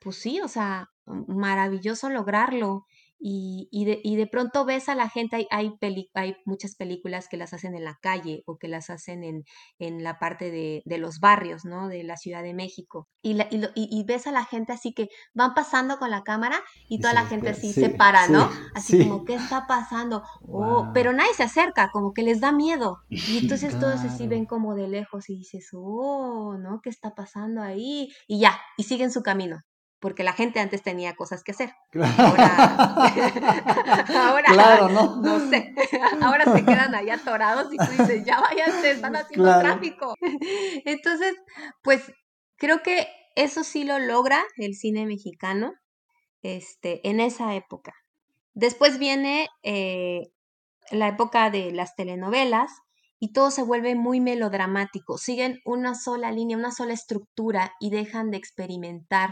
[0.00, 2.86] pues sí, o sea, maravilloso lograrlo.
[3.18, 6.74] Y, y de, y de pronto ves a la gente, hay, hay, peli- hay muchas
[6.76, 9.44] películas que las hacen en la calle o que las hacen en,
[9.78, 11.88] en la parte de, de los barrios, ¿no?
[11.88, 13.08] De la Ciudad de México.
[13.22, 16.22] Y, la- y, lo- y- ves a la gente así que van pasando con la
[16.22, 18.50] cámara y toda la gente así sí, se para, ¿no?
[18.50, 18.98] sí, Así sí.
[18.98, 20.22] como, ¿qué está pasando?
[20.50, 22.98] Oh, pero nadie se acerca, como que les da miedo.
[23.24, 26.80] Y entonces todos así ven como de lejos y dices, oh, ¿no?
[26.82, 28.08] ¿Qué está pasando ahí?
[28.26, 29.60] Y ya, y siguen su camino.
[30.04, 31.72] Porque la gente antes tenía cosas que hacer.
[31.94, 32.44] Ahora,
[34.28, 35.16] ahora Claro, ¿no?
[35.22, 35.74] no sé.
[36.20, 39.62] Ahora se quedan ahí atorados y tú dices, ya váyanse, están haciendo Claro.
[39.62, 40.14] tráfico.
[40.84, 41.34] Entonces,
[41.82, 42.12] pues
[42.58, 45.72] creo que eso sí lo logra el cine mexicano
[46.42, 47.94] este, en esa época.
[48.52, 50.20] Después viene eh,
[50.90, 52.70] la época de las telenovelas
[53.18, 55.16] y todo se vuelve muy melodramático.
[55.16, 59.30] Siguen una sola línea, una sola estructura y dejan de experimentar.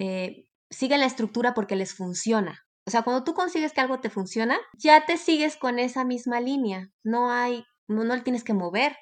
[0.00, 2.64] Eh, siguen la estructura porque les funciona.
[2.86, 6.40] O sea, cuando tú consigues que algo te funciona, ya te sigues con esa misma
[6.40, 6.92] línea.
[7.02, 8.96] No hay, no, no le tienes que mover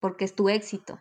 [0.00, 0.98] porque es tu éxito.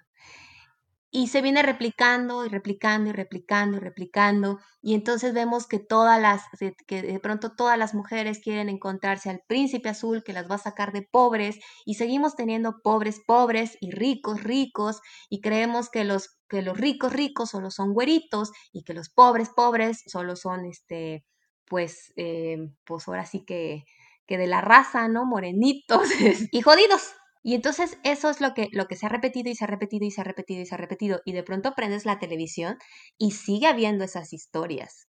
[1.11, 4.59] Y se viene replicando y replicando y replicando y replicando.
[4.81, 6.43] Y entonces vemos que todas las,
[6.85, 10.59] que de pronto todas las mujeres quieren encontrarse al príncipe azul que las va a
[10.59, 11.59] sacar de pobres.
[11.85, 15.01] Y seguimos teniendo pobres pobres y ricos ricos.
[15.29, 19.49] Y creemos que los, que los ricos ricos solo son güeritos y que los pobres
[19.49, 21.25] pobres solo son este,
[21.65, 23.83] pues, eh, pues ahora sí que,
[24.27, 25.25] que de la raza, ¿no?
[25.25, 26.07] Morenitos
[26.51, 27.13] y jodidos.
[27.41, 30.05] Y entonces eso es lo que, lo que se ha repetido y se ha repetido
[30.05, 31.21] y se ha repetido y se ha repetido.
[31.25, 32.77] Y de pronto prendes la televisión
[33.17, 35.07] y sigue habiendo esas historias.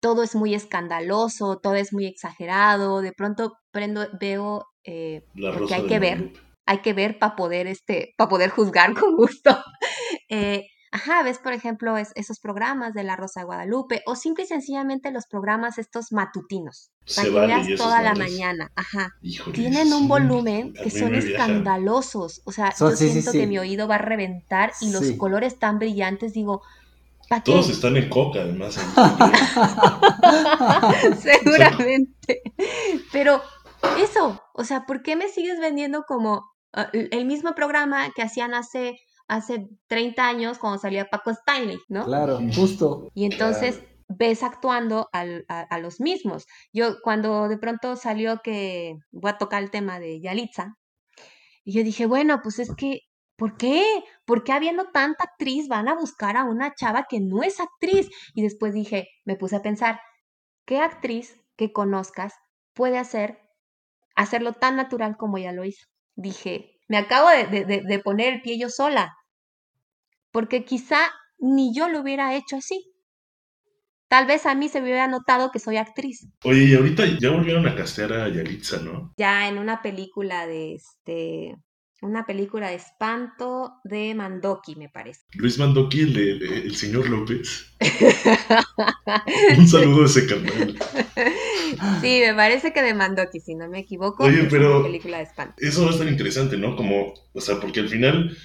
[0.00, 3.00] Todo es muy escandaloso, todo es muy exagerado.
[3.00, 6.32] De pronto prendo, veo, eh, porque hay que ver,
[6.66, 9.50] hay que ver para poder, este, para poder juzgar con gusto.
[10.30, 14.44] Eh, ajá, ves, por ejemplo, es- esos programas de La Rosa de Guadalupe o simple
[14.44, 16.90] y sencillamente los programas estos matutinos.
[17.00, 18.70] Para Se que vale toda la mañana.
[18.76, 22.42] Ajá Híjole, tienen un sí, volumen que son escandalosos.
[22.44, 23.38] O sea, yo sí, siento sí.
[23.40, 26.62] que mi oído va a reventar y los colores tan brillantes, digo,
[27.28, 27.52] ¿para qué?
[27.52, 28.78] Todos están en coca, además.
[31.20, 32.42] Seguramente.
[33.12, 33.42] Pero
[33.98, 38.54] eso, o sea, ¿por qué me sigues vendiendo como ah, el mismo programa que hacían
[38.54, 38.96] hace,
[39.28, 42.04] hace 30 años cuando salía Paco Stanley, ¿no?
[42.04, 43.08] Claro, justo.
[43.14, 43.90] Y entonces Claro.
[44.08, 46.46] ves actuando al- a, a los mismos.
[46.72, 50.74] Yo cuando de pronto salió que voy a tocar el tema de Yalitza,
[51.64, 53.00] y yo dije, bueno, pues es que,
[53.36, 53.84] ¿por qué?
[54.26, 58.08] ¿Por qué habiendo tanta actriz van a buscar a una chava que no es actriz?
[58.34, 60.00] Y después dije, me puse a pensar,
[60.66, 62.34] ¿qué actriz que conozcas
[62.74, 63.38] puede hacer,
[64.16, 65.86] hacerlo tan natural como ella lo hizo?
[66.16, 69.12] Dije, me acabo de, de- de- poner el pie yo sola,
[70.30, 70.98] porque quizá
[71.38, 72.90] ni yo lo hubiera hecho así.
[74.08, 76.28] Tal vez a mí se me hubiera notado que soy actriz.
[76.44, 79.12] Oye, y ahorita ya volvieron a castear a Yalitza, ¿no?
[79.16, 81.54] Ya en una película de este,
[82.04, 85.22] una película de espanto de Mandoki, me parece.
[85.34, 87.66] Luis Mandoki, el, de- el señor López.
[89.58, 90.76] Un saludo a ese canal.
[92.00, 94.24] Sí, me parece que de Mandoki, si no me equivoco.
[94.24, 95.54] Oye, es pero- una película de espanto.
[95.58, 96.76] Eso va a estar interesante, ¿no?
[96.76, 98.36] Como, o sea, porque al final,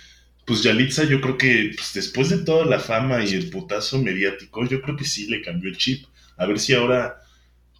[0.45, 4.65] pues Yalitza, yo creo que pues, después de toda la fama y el putazo mediático,
[4.65, 6.05] yo creo que sí le cambió el chip.
[6.37, 7.17] A ver si ahora,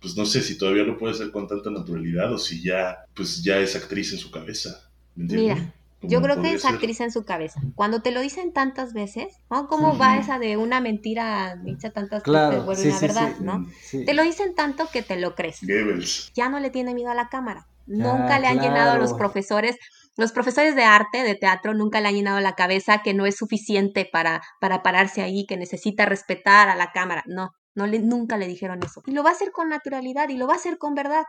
[0.02, 3.42] pues no sé si todavía lo puede hacer con tanta naturalidad o si ya, pues
[3.44, 4.89] ya es actriz en su cabeza.
[5.16, 6.74] Mira, Yo creo que es ser.
[6.74, 7.60] actriz en su cabeza.
[7.76, 9.68] Cuando te lo dicen tantas veces, ¿no?
[9.68, 13.34] ¿Cómo va esa de una mentira dicha tantas veces Claro, vuelve sí, una sí, verdad,
[13.38, 13.44] sí.
[13.44, 13.66] ¿no?
[13.82, 14.06] Sí.
[14.06, 15.60] Te lo dicen tanto que te lo crees.
[15.62, 16.32] Goebbels.
[16.36, 17.68] Ya no le tiene miedo a la cámara.
[17.86, 19.76] Nunca Ah, le han llenado a los profesores,
[20.16, 23.36] los profesores de arte, de teatro, nunca le han llenado la cabeza que no es
[23.36, 27.24] suficiente para, para pararse ahí, que necesita respetar a la cámara.
[27.26, 29.02] No, no le, nunca le dijeron eso.
[29.08, 31.24] Y lo va a hacer con naturalidad y lo va a hacer con verdad.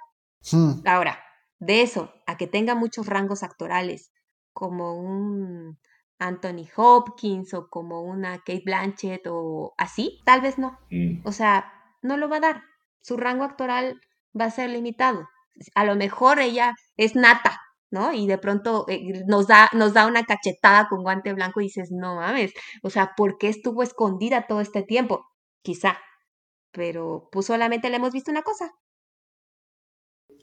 [0.53, 0.83] Hmm.
[0.85, 1.19] Ahora,
[1.61, 4.11] de eso a que tenga muchos rangos actorales,
[4.53, 5.79] como un
[6.19, 10.79] Anthony Hopkins o como una Kate Blanchett o así, tal vez no.
[10.91, 11.21] Mm.
[11.25, 12.63] O sea, no lo va a dar.
[13.03, 14.01] Su rango actoral
[14.39, 15.29] va a ser limitado.
[15.75, 18.13] A lo mejor ella es nata, ¿no?
[18.13, 21.91] Y de pronto eh, nos, da, nos da una cachetada con guante blanco y dices,
[21.91, 22.53] no mames,
[22.83, 25.27] o sea, ¿por qué estuvo escondida todo este tiempo?
[25.63, 25.99] Quizá,
[26.73, 28.73] pero pues solamente le hemos visto una cosa.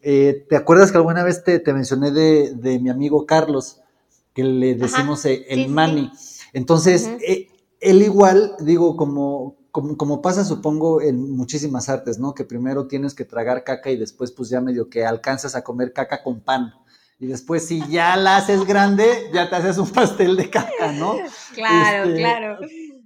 [0.02, 3.82] Eh, ¿Te acuerdas que alguna vez te, te mencioné de, de mi amigo Carlos,
[4.34, 6.12] que le decimos eh, el sí, sí, Mani?
[6.54, 7.48] Entonces, eh,
[7.80, 12.34] él igual, digo, como, como, como pasa, supongo, en muchísimas artes, ¿no?
[12.34, 15.94] Que primero tienes que tragar caca y después, pues ya medio que alcanzas a comer
[15.94, 16.74] caca con pan.
[17.20, 21.16] Y después, si ya la haces grande, ya te haces un pastel de caca, ¿no?
[21.54, 22.58] Claro, Este, claro.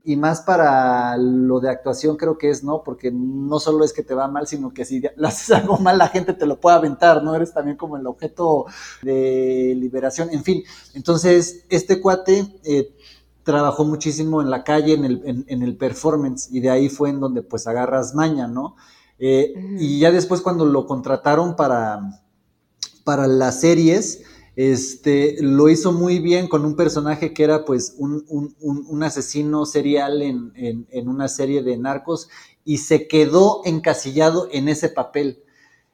[0.04, 2.84] Y más para lo de actuación creo que es, ¿no?
[2.84, 5.97] Porque no solo es que te va mal, sino que si lo haces algo mal,
[5.97, 7.36] la gente te lo puede aventar, ¿no?
[7.36, 8.66] Eres también como el objeto
[9.02, 10.64] de liberación, en fin.
[10.93, 12.95] Entonces, este cuate eh,
[13.43, 17.10] trabajó muchísimo en la calle, en el, en, en el performance, y de ahí fue
[17.10, 18.76] en donde pues agarras maña, ¿no?
[19.24, 19.54] Eh.
[19.78, 22.02] Y ya después cuando lo contrataron para,
[23.04, 24.24] para las series,
[24.56, 29.66] este, lo hizo muy bien con un personaje que era pues un, un, un, asesino
[29.66, 32.30] serial en, en, una serie de narcos
[32.66, 35.41] y se quedó encasillado en ese papel,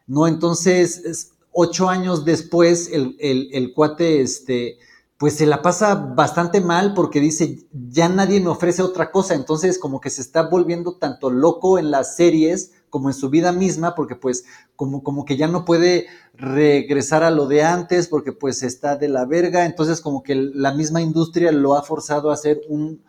[0.08, 0.28] ¿no?
[0.28, 4.80] Entonces, es, ocho años después, el, el, el cuate, este,
[5.18, 9.80] pues se la pasa bastante mal porque dice, ya nadie me ofrece otra cosa, entonces
[9.80, 13.96] como que se está volviendo tanto loco en las series como en su vida misma,
[13.96, 14.46] porque pues
[14.78, 19.10] como, como que ya no puede regresar a lo de antes, porque pues está de
[19.10, 23.04] la verga, entonces como que la misma industria lo ha forzado a ser un,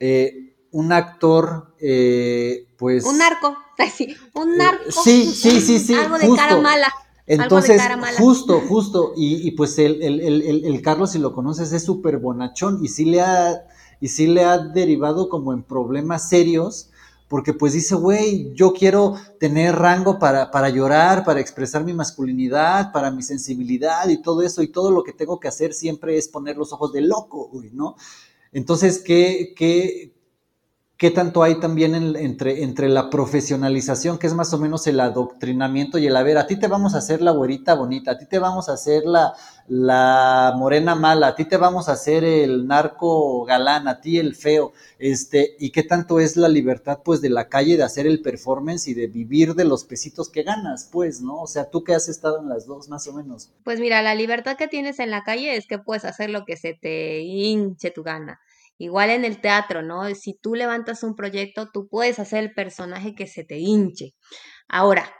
[0.00, 3.04] eh, un actor, eh, pues...
[3.04, 3.56] Un narco,
[3.96, 4.90] sí, un narco.
[4.90, 5.94] Sí, sí, sí, sí.
[5.94, 6.42] Algo de justo.
[6.42, 6.92] cara mala.
[7.26, 8.18] Entonces, cara mala.
[8.18, 12.18] justo, justo, y, y pues el, el, el, el, Carlos, si lo conoces, es súper
[12.18, 13.66] bonachón y sí le ha,
[14.00, 16.90] y sí le ha derivado como en problemas serios,
[17.34, 22.92] porque pues dice, güey, yo quiero tener rango para, para llorar, para expresar mi masculinidad,
[22.92, 26.28] para mi sensibilidad y todo eso, y todo lo que tengo que hacer siempre es
[26.28, 27.96] poner los ojos de loco, güey, ¿no?
[28.52, 30.13] Entonces, ¿qué, qué,
[30.96, 35.00] qué tanto hay también en, entre, entre la profesionalización, que es más o menos el
[35.00, 38.18] adoctrinamiento y el, a ver, a ti te vamos a hacer la güerita bonita, a
[38.18, 39.34] ti te vamos a hacer la,
[39.66, 44.36] la morena mala, a ti te vamos a hacer el narco galán, a ti el
[44.36, 48.22] feo, este, y qué tanto es la libertad, pues, de la calle de hacer el
[48.22, 51.42] performance y de vivir de los pesitos que ganas, pues, ¿no?
[51.42, 53.50] O sea, tú que has estado en las dos, más o menos.
[53.64, 56.56] Pues mira, la libertad que tienes en la calle es que puedes hacer lo que
[56.56, 58.40] se te hinche tu gana.
[58.78, 60.12] Igual en el teatro, ¿no?
[60.14, 64.14] Si tú levantas un proyecto, tú puedes hacer el personaje que se te hinche.
[64.68, 65.14] Ahora,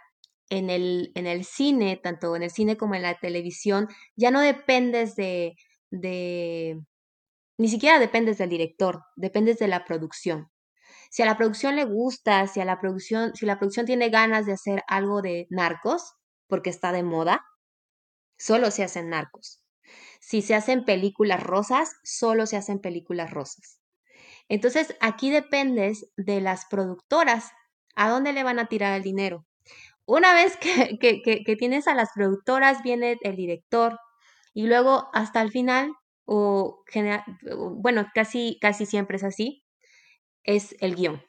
[0.50, 4.40] en el, en el cine, tanto en el cine como en la televisión, ya no
[4.40, 5.55] dependes de,
[5.90, 6.80] de,
[7.59, 10.50] ni siquiera dependes del director, dependes de la producción.
[11.11, 14.46] Si a la producción le gusta, si a la producción, si la producción tiene ganas
[14.46, 16.14] de hacer algo de narcos,
[16.48, 17.44] porque está de moda,
[18.38, 19.64] solo se hacen narcos.
[20.27, 23.79] Si se hacen películas rosas, solo se hacen películas rosas.
[24.49, 27.51] Entonces, aquí dependes de las productoras.
[27.95, 29.45] ¿A dónde le van a tirar el dinero?
[30.07, 30.99] Una vez que,
[31.45, 33.99] que, tienes a las productoras, viene el director
[34.55, 35.93] y luego hasta el final,
[36.25, 36.83] o
[37.72, 39.62] bueno, casi, casi siempre es así,
[40.43, 41.22] es el guion,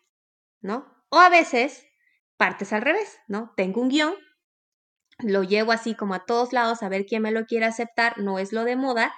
[0.62, 0.86] ¿no?
[1.10, 1.86] O a veces
[2.38, 3.52] partes al revés, ¿no?
[3.58, 4.16] Tengo un guion,
[5.20, 8.40] lo llevo así como a todos lados a ver quién me lo quiere aceptar, no
[8.40, 9.14] es lo de moda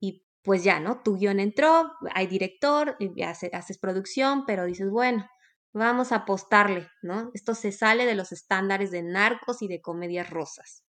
[0.00, 1.02] y pues ya, ¿no?
[1.02, 5.28] Tu guion entró, hay director, haces, haces producción, pero dices, bueno,
[5.72, 7.30] vamos a apostarle, ¿no?
[7.34, 10.84] Esto se sale de los estándares de narcos y de comedias rosas.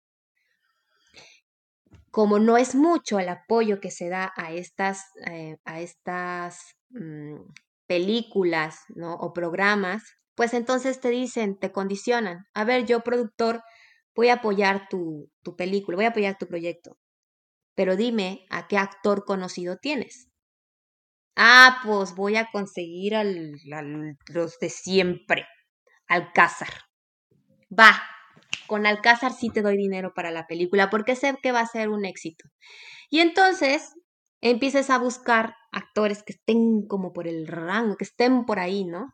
[2.11, 7.39] Como no es mucho el apoyo que se da a estas, eh, a estas mmm,
[7.87, 9.15] películas, ¿no?
[9.15, 10.03] O programas,
[10.35, 12.45] pues entonces te dicen, te condicionan.
[12.53, 13.61] A ver, yo productor,
[14.19, 16.97] voy a apoyar tu, tu, película, voy a apoyar tu proyecto,
[17.73, 20.27] pero dime a qué actor conocido tienes.
[21.37, 23.53] Ah, pues voy a conseguir al,
[24.27, 25.45] los de siempre,
[26.05, 26.67] Alcázar.
[27.71, 27.97] Va,
[28.67, 31.87] con Alcázar sí te doy dinero para la película porque sé que va a ser
[31.87, 32.43] un éxito.
[33.09, 33.93] Y entonces
[34.41, 39.13] empieces a buscar actores que estén como por el rango, que estén por ahí, ¿no?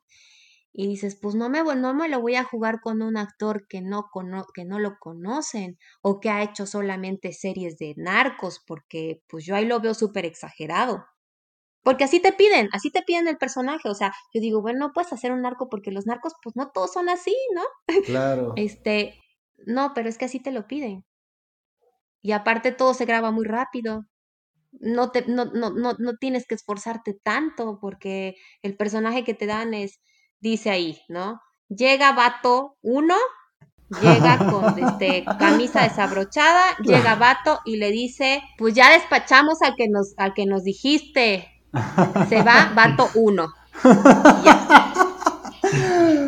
[0.77, 3.81] Y dices, pues no me, no me lo voy a jugar con un actor que
[3.81, 4.09] no,
[4.53, 9.55] que no lo conocen o que ha hecho solamente series de narcos, porque pues yo
[9.55, 11.05] ahí lo veo súper exagerado.
[11.81, 13.87] Porque así te piden, así te piden el personaje.
[13.87, 16.71] O sea, yo digo, bueno, no puedes hacer un narco porque los narcos, pues no
[16.71, 17.63] todos son así, ¿no?
[18.05, 18.53] Claro.
[18.57, 19.15] este,
[19.65, 21.05] no, pero es que así te lo piden.
[22.21, 24.05] Y aparte todo se graba muy rápido
[24.79, 29.45] no, te, no, no, no, no tienes que esforzarte tanto porque el personaje que te
[29.45, 30.01] dan es,
[30.49, 31.41] dice ahí, ¿no?
[31.69, 33.15] Llega vato uno,
[34.01, 39.87] llega con este, camisa desabrochada, llega vato y le dice, pues ya despachamos al que
[39.89, 41.49] nos, al que nos dijiste.
[42.29, 43.47] Se va vato uno.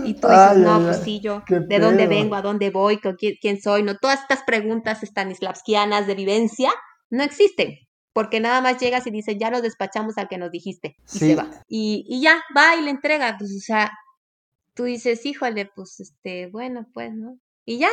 [0.03, 2.35] Y, tú dices, no, pues sí, yo, ¿de dónde vengo?
[2.35, 2.97] ¿A dónde voy?
[2.97, 3.83] ¿Quién, ¿Quién soy?
[3.83, 6.71] No, todas estas preguntas stanislavskianas de vivencia
[7.09, 7.77] no existen
[8.17, 11.35] porque nada más llegas y dices, ya lo despachamos al que nos dijiste, y se
[11.35, 11.51] va.
[11.67, 13.91] Y, y, ya, va y le entrega, pues, o sea,
[14.77, 17.37] tú dices, híjole, pues, este, bueno, pues, ¿no?
[17.65, 17.89] Y ya,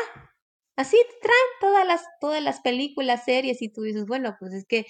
[0.77, 4.65] así te traen todas las, todas las películas, series, y tú dices, bueno, pues es
[4.67, 4.87] que,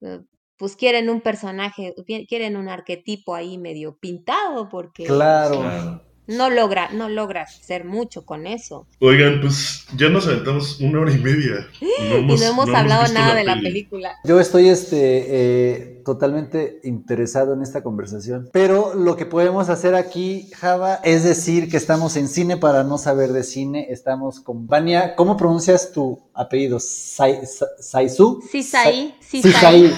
[0.00, 0.20] eh,
[0.56, 1.94] pues quieren un personaje,
[2.28, 5.04] quieren un arquetipo ahí medio pintado, porque...
[5.04, 6.02] claro
[6.36, 8.86] no logra, no logra hacer mucho con eso.
[9.00, 11.68] Oigan, pues ya nos aventamos una hora y media.
[11.80, 14.16] y no hemos hablado nada de la película.
[14.24, 18.48] Yo estoy este eh, totalmente interesado en esta conversación.
[18.52, 22.98] Pero lo que podemos hacer aquí, Java, es decir que estamos en cine para no
[22.98, 23.86] saber de cine.
[23.90, 25.14] Estamos con Vania.
[25.16, 26.78] ¿Cómo pronuncias tu apellido?
[26.80, 28.42] ¿Saisu?
[28.50, 29.14] Sisai.
[29.20, 29.92] Sisai.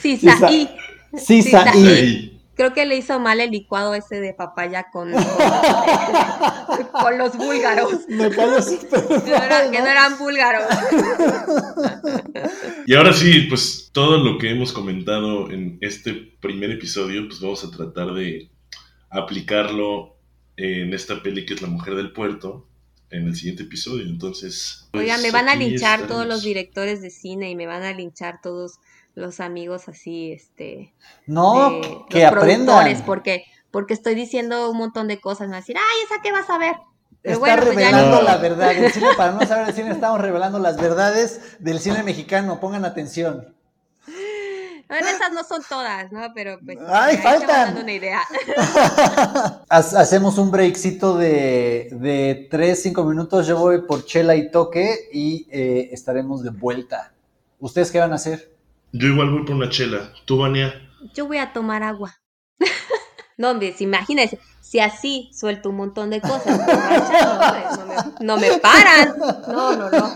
[0.00, 0.70] Sisai.
[1.16, 2.31] Sisai.
[2.54, 5.10] Creo que le hizo mal el licuado ese de papaya con,
[6.92, 8.06] con, los búlgaros.
[8.08, 8.58] Me cayó
[9.70, 10.64] que no eran búlgaros.
[12.86, 17.64] Y ahora sí, pues todo lo que hemos comentado en este primer episodio, pues vamos
[17.64, 18.50] a tratar de
[19.08, 20.16] aplicarlo
[20.56, 22.66] en esta peli que es La Mujer del Puerto
[23.10, 24.04] en el siguiente episodio.
[24.04, 24.88] Entonces.
[24.90, 27.92] Pues, Oigan, me van a linchar todos los directores de cine y me van a
[27.92, 28.78] linchar todos
[29.14, 30.94] los amigos así, este...
[31.26, 33.02] No, que aprendan.
[33.04, 36.32] Porque, porque estoy diciendo un montón de cosas, me van a decir, ay, ¿esa qué
[36.32, 36.76] vas a ver?
[37.22, 38.72] Pero Está pues revelando la verdad.
[38.72, 42.58] El cine, para no saber el cine, estamos revelando las verdades del cine mexicano.
[42.58, 43.54] Pongan atención.
[44.88, 46.20] Bueno, esas no son todas, ¿no?
[46.34, 46.76] Pero pues.
[46.86, 47.78] ¡Ay, faltan!
[47.78, 48.20] una idea.
[49.70, 53.46] Hacemos un breakcito de, de 3, 5 minutos.
[53.46, 57.12] Yo voy por chela y toque y eh, estaremos de vuelta.
[57.58, 58.51] ¿Ustedes qué van a hacer?
[58.92, 60.12] Yo igual voy por una chela.
[60.26, 60.88] ¿Tú, Vania?
[61.14, 62.14] Yo voy a tomar agua.
[63.38, 66.58] no, hombre, imagínense, si así suelto un montón de cosas,
[68.20, 69.14] no, me, paran.
[69.48, 70.14] No, no, no.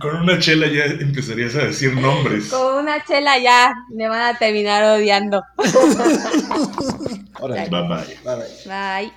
[0.00, 2.48] Con una chela ya empezarías a decir nombres.
[2.48, 5.42] Con una chela ya me van a terminar odiando.
[7.40, 7.68] bye.
[7.68, 8.46] Bye.
[8.66, 9.12] Bye.